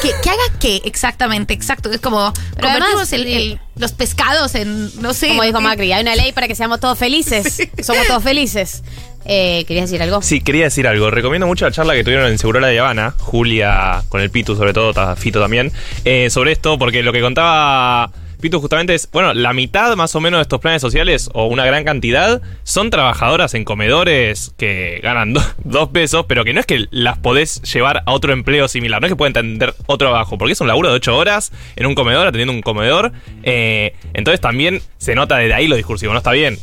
que, 0.02 0.10
que 0.22 0.30
haga 0.30 0.42
qué 0.60 0.82
exactamente, 0.84 1.54
exacto. 1.54 1.90
Es 1.90 2.00
como 2.00 2.32
Pero 2.54 2.68
convertimos 2.68 3.08
además, 3.08 3.12
el- 3.12 3.26
el- 3.26 3.60
los 3.76 3.92
pescados 3.92 4.54
en, 4.54 4.90
no 5.00 5.14
sé. 5.14 5.28
Como 5.28 5.42
dijo 5.44 5.60
Macri, 5.60 5.92
hay 5.92 6.02
una 6.02 6.14
ley 6.14 6.32
para 6.32 6.46
que 6.46 6.54
seamos 6.54 6.78
todos 6.80 6.98
felices. 6.98 7.68
Somos 7.82 8.06
todos 8.06 8.22
felices. 8.22 8.82
Eh, 9.24 9.64
¿Querías 9.68 9.88
decir 9.88 10.02
algo? 10.02 10.20
Sí, 10.20 10.40
quería 10.40 10.64
decir 10.64 10.86
algo. 10.86 11.10
Recomiendo 11.10 11.46
mucho 11.46 11.64
la 11.64 11.70
charla 11.72 11.94
que 11.94 12.02
tuvieron 12.04 12.26
en 12.30 12.38
Segurola 12.38 12.66
de 12.66 12.80
Habana, 12.80 13.14
Julia 13.18 14.02
con 14.08 14.20
el 14.20 14.30
Pitu 14.30 14.56
sobre 14.56 14.72
todo, 14.74 14.92
Fito 15.16 15.40
también, 15.40 15.72
eh, 16.04 16.28
sobre 16.28 16.52
esto, 16.52 16.78
porque 16.78 17.02
lo 17.02 17.12
que 17.12 17.20
contaba 17.20 18.10
Pitu 18.42 18.60
justamente 18.60 18.94
es, 18.94 19.08
bueno, 19.10 19.32
la 19.32 19.54
mitad 19.54 19.96
más 19.96 20.14
o 20.14 20.20
menos 20.20 20.36
de 20.38 20.42
estos 20.42 20.60
planes 20.60 20.82
sociales, 20.82 21.30
o 21.32 21.46
una 21.46 21.64
gran 21.64 21.84
cantidad, 21.84 22.42
son 22.64 22.90
trabajadoras 22.90 23.54
en 23.54 23.64
comedores 23.64 24.52
que 24.58 25.00
ganan 25.02 25.32
do- 25.32 25.42
dos 25.64 25.88
pesos, 25.88 26.26
pero 26.28 26.44
que 26.44 26.52
no 26.52 26.60
es 26.60 26.66
que 26.66 26.84
las 26.90 27.16
podés 27.16 27.62
llevar 27.62 28.02
a 28.04 28.12
otro 28.12 28.32
empleo 28.34 28.68
similar, 28.68 29.00
no 29.00 29.06
es 29.06 29.12
que 29.12 29.16
pueden 29.16 29.32
tener 29.32 29.70
otro 29.86 30.08
trabajo, 30.08 30.36
porque 30.36 30.52
es 30.52 30.60
un 30.60 30.68
laburo 30.68 30.90
de 30.90 30.96
ocho 30.96 31.16
horas 31.16 31.52
en 31.76 31.86
un 31.86 31.94
comedor, 31.94 32.26
atendiendo 32.26 32.52
un 32.52 32.60
comedor, 32.62 33.12
eh, 33.44 33.94
entonces 34.12 34.40
también 34.40 34.82
se 34.98 35.14
nota 35.14 35.38
desde 35.38 35.54
ahí 35.54 35.68
lo 35.68 35.76
discursivo, 35.76 36.12
no 36.12 36.18
está 36.18 36.32
bien. 36.32 36.58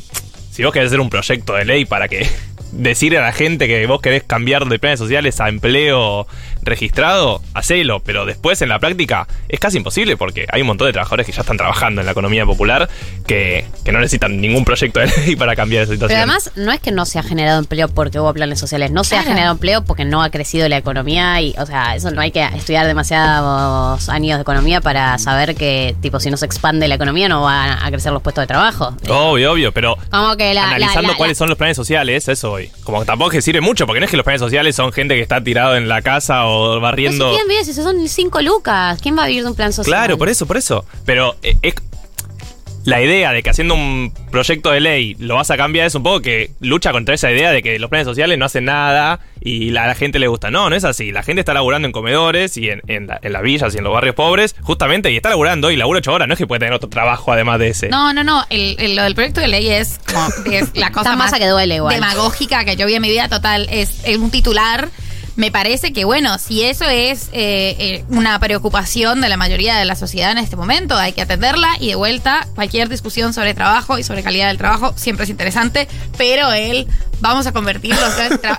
Si 0.50 0.62
vos 0.62 0.72
querés 0.72 0.88
hacer 0.88 1.00
un 1.00 1.08
proyecto 1.10 1.54
de 1.54 1.64
ley 1.64 1.84
para 1.86 2.08
que 2.08 2.28
decir 2.72 3.16
a 3.16 3.22
la 3.22 3.32
gente 3.32 3.66
que 3.66 3.86
vos 3.86 4.00
querés 4.00 4.22
cambiar 4.22 4.66
de 4.66 4.78
planes 4.78 4.98
sociales 4.98 5.40
a 5.40 5.48
empleo 5.48 6.26
registrado, 6.62 7.40
hacelo, 7.54 8.00
pero 8.00 8.26
después 8.26 8.60
en 8.62 8.68
la 8.68 8.78
práctica 8.78 9.26
es 9.48 9.60
casi 9.60 9.76
imposible 9.78 10.16
porque 10.16 10.46
hay 10.52 10.60
un 10.60 10.66
montón 10.68 10.86
de 10.86 10.92
trabajadores 10.92 11.26
que 11.26 11.32
ya 11.32 11.40
están 11.42 11.56
trabajando 11.56 12.00
en 12.00 12.06
la 12.06 12.12
economía 12.12 12.44
popular 12.46 12.88
que, 13.26 13.66
que 13.84 13.92
no 13.92 13.98
necesitan 14.00 14.40
ningún 14.40 14.64
proyecto 14.64 15.00
de 15.00 15.06
ley 15.06 15.36
para 15.38 15.56
cambiar 15.56 15.82
esa 15.84 15.92
situación. 15.92 16.08
Pero 16.20 16.32
además, 16.32 16.50
no 16.56 16.72
es 16.72 16.80
que 16.80 16.90
no 16.92 17.06
se 17.06 17.18
ha 17.18 17.22
generado 17.22 17.58
empleo 17.58 17.88
porque 17.88 18.18
hubo 18.20 18.32
planes 18.34 18.58
sociales, 18.58 18.90
no 18.90 19.04
se 19.04 19.16
ha 19.16 19.22
generado 19.22 19.52
empleo 19.52 19.84
porque 19.84 20.04
no 20.04 20.22
ha 20.22 20.30
crecido 20.30 20.68
la 20.68 20.76
economía 20.76 21.40
y, 21.40 21.54
o 21.58 21.66
sea, 21.66 21.94
eso 21.96 22.10
no 22.10 22.20
hay 22.20 22.30
que 22.30 22.42
estudiar 22.44 22.86
demasiados 22.86 24.08
años 24.08 24.38
de 24.38 24.42
economía 24.42 24.80
para 24.80 25.16
saber 25.18 25.54
que, 25.54 25.94
tipo, 26.00 26.20
si 26.20 26.30
no 26.30 26.36
se 26.36 26.46
expande 26.46 26.88
la 26.88 26.94
economía 26.94 27.28
no 27.28 27.42
van 27.42 27.78
a 27.82 27.88
crecer 27.90 28.12
los 28.12 28.22
puestos 28.22 28.42
de 28.42 28.46
trabajo. 28.46 28.94
Obvio, 29.08 29.52
obvio, 29.52 29.72
pero 29.72 29.96
Como 30.10 30.36
que 30.36 30.54
la... 30.54 30.62
la- 30.62 30.68
analizando 30.68 31.12
la- 31.12 31.16
cuáles 31.16 31.36
la- 31.36 31.38
son 31.38 31.48
los 31.48 31.58
planes 31.58 31.76
sociales, 31.76 32.28
eso 32.28 32.50
voy. 32.50 32.70
Como 32.84 33.00
que 33.00 33.06
tampoco 33.06 33.30
es 33.30 33.36
que 33.38 33.42
sirve 33.42 33.60
mucho, 33.60 33.86
porque 33.86 34.00
no 34.00 34.04
es 34.06 34.10
que 34.10 34.16
los 34.16 34.24
planes 34.24 34.40
sociales 34.40 34.74
son 34.76 34.92
gente 34.92 35.14
que 35.14 35.20
está 35.22 35.42
tirado 35.42 35.76
en 35.76 35.88
la 35.88 36.02
casa 36.02 36.46
o 36.46 36.49
No 36.74 36.80
barriendo. 36.80 37.30
sé 37.30 37.36
quién 37.36 37.48
vive, 37.48 37.64
si 37.64 37.72
son 37.74 38.08
cinco 38.08 38.40
lucas. 38.42 38.98
¿Quién 39.00 39.16
va 39.16 39.24
a 39.24 39.26
vivir 39.26 39.42
de 39.44 39.50
un 39.50 39.56
plan 39.56 39.72
social? 39.72 39.90
Claro, 39.94 40.18
por 40.18 40.28
eso, 40.28 40.46
por 40.46 40.56
eso. 40.56 40.84
Pero 41.04 41.36
eh, 41.42 41.56
es- 41.62 41.74
la 42.84 43.02
idea 43.02 43.30
de 43.32 43.42
que 43.42 43.50
haciendo 43.50 43.74
un 43.74 44.10
proyecto 44.30 44.70
de 44.70 44.80
ley 44.80 45.14
lo 45.18 45.34
vas 45.34 45.50
a 45.50 45.58
cambiar 45.58 45.86
es 45.86 45.94
un 45.94 46.02
poco 46.02 46.22
que 46.22 46.52
lucha 46.60 46.92
contra 46.92 47.14
esa 47.14 47.30
idea 47.30 47.52
de 47.52 47.62
que 47.62 47.78
los 47.78 47.90
planes 47.90 48.06
sociales 48.06 48.38
no 48.38 48.46
hacen 48.46 48.64
nada 48.64 49.20
y 49.38 49.68
la- 49.70 49.84
a 49.84 49.86
la 49.88 49.94
gente 49.94 50.18
le 50.18 50.28
gusta. 50.28 50.50
No, 50.50 50.70
no 50.70 50.74
es 50.76 50.84
así. 50.84 51.12
La 51.12 51.22
gente 51.22 51.40
está 51.40 51.52
laburando 51.52 51.84
en 51.86 51.92
comedores 51.92 52.56
y 52.56 52.70
en, 52.70 52.80
en 52.86 53.06
la- 53.06 53.18
en 53.22 53.34
las 53.34 53.42
villas 53.42 53.74
y 53.74 53.78
en 53.78 53.84
los 53.84 53.92
barrios 53.92 54.14
pobres, 54.14 54.56
justamente, 54.62 55.12
y 55.12 55.16
está 55.16 55.28
laburando 55.28 55.70
y 55.70 55.76
labura 55.76 55.98
ocho 55.98 56.10
horas. 56.14 56.26
No 56.26 56.32
es 56.32 56.38
que 56.38 56.46
puede 56.46 56.60
tener 56.60 56.72
otro 56.72 56.88
trabajo 56.88 57.30
además 57.32 57.58
de 57.58 57.68
ese. 57.68 57.90
No, 57.90 58.14
no, 58.14 58.24
no. 58.24 58.46
El, 58.48 58.76
el- 58.78 58.96
lo 58.96 59.02
del 59.02 59.14
proyecto 59.14 59.42
de 59.42 59.48
ley 59.48 59.68
es, 59.68 60.00
como, 60.10 60.26
es 60.50 60.70
la 60.74 60.90
cosa 60.92 61.10
más 61.16 61.18
masa 61.26 61.38
que 61.38 61.48
duele 61.48 61.76
igual. 61.76 61.94
demagógica 61.94 62.64
que 62.64 62.76
yo 62.76 62.86
vi 62.86 62.94
en 62.94 63.02
mi 63.02 63.10
vida 63.10 63.28
total. 63.28 63.68
Es, 63.70 64.00
es 64.04 64.16
un 64.16 64.30
titular. 64.30 64.88
Me 65.36 65.50
parece 65.50 65.92
que, 65.92 66.04
bueno, 66.04 66.38
si 66.38 66.62
eso 66.62 66.84
es 66.86 67.28
eh, 67.32 67.76
eh, 67.78 68.04
una 68.08 68.38
preocupación 68.40 69.20
de 69.20 69.28
la 69.28 69.36
mayoría 69.36 69.76
de 69.76 69.84
la 69.84 69.94
sociedad 69.94 70.32
en 70.32 70.38
este 70.38 70.56
momento, 70.56 70.96
hay 70.96 71.12
que 71.12 71.22
atenderla 71.22 71.68
y 71.78 71.88
de 71.88 71.94
vuelta, 71.94 72.46
cualquier 72.54 72.88
discusión 72.88 73.32
sobre 73.32 73.54
trabajo 73.54 73.98
y 73.98 74.02
sobre 74.02 74.22
calidad 74.22 74.48
del 74.48 74.58
trabajo 74.58 74.92
siempre 74.96 75.24
es 75.24 75.30
interesante, 75.30 75.88
pero 76.18 76.52
el 76.52 76.86
vamos 77.20 77.46
a 77.46 77.52
convertirlo 77.52 78.00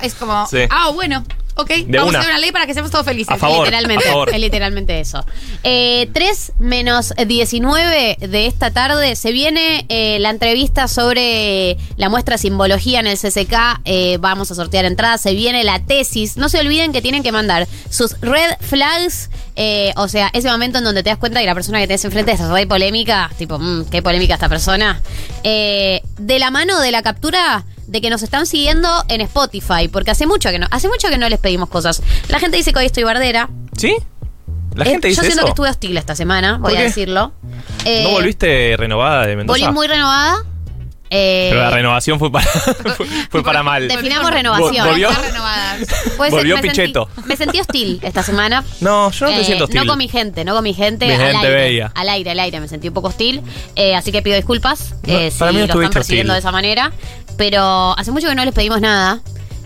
es 0.01 0.13
como, 0.15 0.47
Sí. 0.47 0.59
ah, 0.69 0.89
bueno, 0.93 1.23
ok, 1.55 1.67
De 1.69 1.97
vamos 1.97 2.09
una. 2.09 2.19
a 2.19 2.21
hacer 2.21 2.31
una 2.33 2.39
ley 2.39 2.51
para 2.51 2.65
que 2.65 2.73
seamos 2.73 2.91
todos 2.91 3.05
felices. 3.05 3.33
A 3.33 3.37
favor. 3.37 3.59
literalmente, 3.65 4.05
a 4.07 4.11
favor. 4.11 4.29
es 4.33 4.39
literalmente 4.39 4.99
eso. 4.99 5.25
Eh, 5.63 6.09
3 6.13 6.53
menos 6.59 7.13
19 7.27 8.17
de 8.19 8.45
esta 8.47 8.71
tarde 8.71 9.15
se 9.15 9.31
viene 9.31 9.85
eh, 9.89 10.19
la 10.19 10.29
entrevista 10.29 10.87
sobre 10.87 11.77
la 11.97 12.09
muestra 12.09 12.37
Simbología 12.37 12.99
en 12.99 13.07
el 13.07 13.17
CCK. 13.17 13.81
Eh, 13.85 14.17
vamos 14.19 14.51
a 14.51 14.55
sortear 14.55 14.85
entradas. 14.85 15.21
Se 15.21 15.33
viene 15.33 15.63
la 15.63 15.79
tesis. 15.79 16.37
No 16.37 16.49
se 16.49 16.59
olviden 16.59 16.91
que 16.93 17.01
tienen 17.01 17.23
que 17.23 17.31
mandar 17.31 17.67
sus 17.89 18.19
red 18.21 18.51
flags. 18.61 19.29
eh, 19.55 19.93
o 19.97 20.07
sea, 20.07 20.29
ese 20.33 20.49
momento 20.49 20.77
en 20.77 20.83
donde 20.85 21.03
te 21.03 21.09
das 21.09 21.19
cuenta 21.19 21.39
que 21.41 21.45
la 21.45 21.53
persona 21.53 21.79
que 21.79 21.87
tenés 21.87 22.03
enfrente 22.05 22.31
es 22.31 22.39
re 22.39 22.65
polémica. 22.67 23.29
Tipo, 23.37 23.59
mm, 23.59 23.85
qué 23.91 24.01
polémica 24.01 24.35
esta 24.35 24.49
persona. 24.49 25.01
De 25.43 26.39
la 26.39 26.51
mano 26.51 26.79
de 26.79 26.91
la 26.91 27.01
captura 27.01 27.65
de 27.91 27.99
que 28.01 28.09
nos 28.09 28.23
están 28.23 28.45
siguiendo 28.45 28.87
en 29.09 29.19
Spotify, 29.21 29.89
porque 29.91 30.11
hace 30.11 30.25
mucho 30.25 30.49
que 30.49 30.59
no, 30.59 30.67
hace 30.71 30.87
mucho 30.87 31.09
que 31.09 31.17
no 31.17 31.27
les 31.27 31.39
pedimos 31.39 31.67
cosas. 31.69 32.01
La 32.29 32.39
gente 32.39 32.55
dice 32.55 32.71
que 32.71 32.79
hoy 32.79 32.85
estoy 32.85 33.03
bardera. 33.03 33.49
¿Sí? 33.77 33.95
La 34.75 34.85
Eh, 34.85 34.91
gente 34.91 35.09
dice 35.09 35.17
Yo 35.21 35.23
siento 35.25 35.39
eso. 35.41 35.45
que 35.45 35.49
estuve 35.49 35.69
hostil 35.69 35.97
esta 35.97 36.15
semana, 36.15 36.57
voy 36.57 36.71
¿Por 36.71 36.79
a 36.79 36.83
decirlo. 36.83 37.33
Eh, 37.83 38.03
¿No 38.03 38.11
volviste 38.11 38.75
renovada 38.77 39.25
de 39.27 39.35
Mendoza? 39.35 39.59
Volví 39.59 39.73
muy 39.73 39.87
renovada. 39.87 40.37
Eh, 41.13 41.47
Pero 41.49 41.61
la 41.61 41.69
renovación 41.71 42.17
fue 42.19 42.31
para, 42.31 42.45
fue, 42.95 43.05
fue 43.29 43.43
para 43.43 43.63
mal. 43.63 43.85
Definamos 43.87 44.31
renovación. 44.31 44.87
Volvió-. 44.87 45.09
Puede 46.17 46.31
ser, 46.31 46.39
volvió 46.39 46.55
me 46.55 46.61
Pichetto. 46.61 47.09
Sentí, 47.13 47.27
me 47.29 47.35
sentí 47.37 47.59
hostil 47.59 47.99
esta 48.01 48.23
semana. 48.23 48.63
No, 48.79 49.11
yo 49.11 49.25
no 49.25 49.33
te 49.33 49.41
Eh, 49.41 49.43
siento 49.43 49.65
hostil. 49.65 49.81
No 49.81 49.87
con 49.87 49.97
mi 49.97 50.07
gente, 50.07 50.45
no 50.45 50.53
con 50.55 50.63
mi 50.63 50.73
gente. 50.73 51.07
Mi 51.07 51.13
al 51.13 51.19
gente 51.19 51.47
aire, 51.47 51.53
bella. 51.53 51.91
Al 51.95 52.07
aire, 52.09 52.31
al 52.31 52.39
aire. 52.39 52.59
Me 52.61 52.67
sentí 52.69 52.87
un 52.87 52.93
poco 52.93 53.09
hostil. 53.09 53.41
Eh, 53.75 53.93
así 53.93 54.11
que 54.13 54.21
pido 54.21 54.37
disculpas 54.37 54.95
No, 55.05 55.13
eh, 55.17 55.31
si 55.31 55.37
para 55.39 55.51
mí 55.51 55.57
no 55.57 55.59
lo 55.59 55.65
están 55.65 55.69
estuviste 55.81 55.93
percibiendo 55.99 56.31
hostil. 56.31 56.43
de 56.43 56.47
esa 56.47 56.51
manera. 56.53 56.91
Pero 57.37 57.93
hace 57.97 58.11
mucho 58.11 58.29
que 58.29 58.35
no 58.35 58.45
les 58.45 58.53
pedimos 58.53 58.79
nada. 58.79 59.19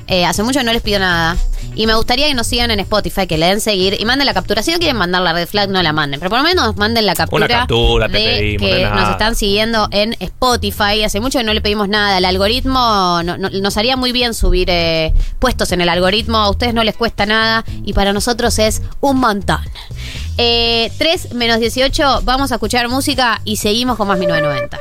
Eh, 0.08 0.24
hace 0.26 0.44
mucho 0.44 0.60
que 0.60 0.66
no 0.66 0.72
les 0.74 0.82
pido 0.82 1.00
nada. 1.00 1.36
Y 1.74 1.88
me 1.88 1.96
gustaría 1.96 2.28
que 2.28 2.34
nos 2.36 2.48
sigan 2.48 2.70
en 2.72 2.80
Spotify, 2.80 3.26
que 3.28 3.38
le 3.38 3.48
den 3.48 3.60
seguir 3.60 3.98
y 4.00 4.06
manden 4.06 4.26
la 4.28 4.34
captura. 4.34 4.62
Si 4.62 4.72
no 4.72 4.78
quieren 4.78 4.96
mandar 4.98 5.22
la 5.24 5.34
red 5.34 5.48
flag, 5.48 5.70
no 5.70 5.82
la 5.82 5.92
manden. 5.94 6.20
Pero 6.20 6.30
por 6.30 6.40
lo 6.40 6.44
menos 6.46 6.78
manden 6.78 7.06
la 7.06 7.16
captura. 7.16 7.46
Una 7.46 7.56
captura, 7.60 8.08
te 8.08 8.14
pedimos, 8.14 8.70
que 8.70 8.86
nos 8.86 9.10
están 9.10 9.36
siguiendo 9.36 9.88
en 9.92 10.16
Spotify. 10.20 11.04
Hace 11.04 11.20
mucho 11.20 11.40
que 11.40 11.44
no 11.44 11.54
le 11.54 11.62
pedimos 11.62 11.90
nada. 11.90 12.18
El 12.20 12.26
algoritmo 12.26 13.22
no- 13.24 13.38
no- 13.38 13.50
nos 13.50 13.78
haría 13.78 13.98
muy 13.98 14.12
bien 14.12 14.34
subir 14.36 14.70
eh, 14.70 15.12
puestos 15.40 15.72
en 15.72 15.82
el 15.82 15.90
algoritmo. 15.90 16.38
A 16.38 16.50
ustedes 16.52 16.74
no 16.74 16.84
les 16.84 16.96
cuesta 16.96 17.26
nada 17.26 17.66
y 17.84 17.94
para 17.94 18.14
nosotros 18.14 18.58
es 18.60 18.82
un 19.02 19.18
montón. 19.20 19.60
Eh, 20.38 20.92
3 20.98 21.34
menos 21.34 21.60
18, 21.60 22.22
vamos 22.24 22.52
a 22.52 22.56
escuchar 22.56 22.88
música 22.90 23.42
y 23.44 23.58
seguimos 23.58 23.98
con 23.98 24.08
más 24.08 24.20
1990. 24.20 24.78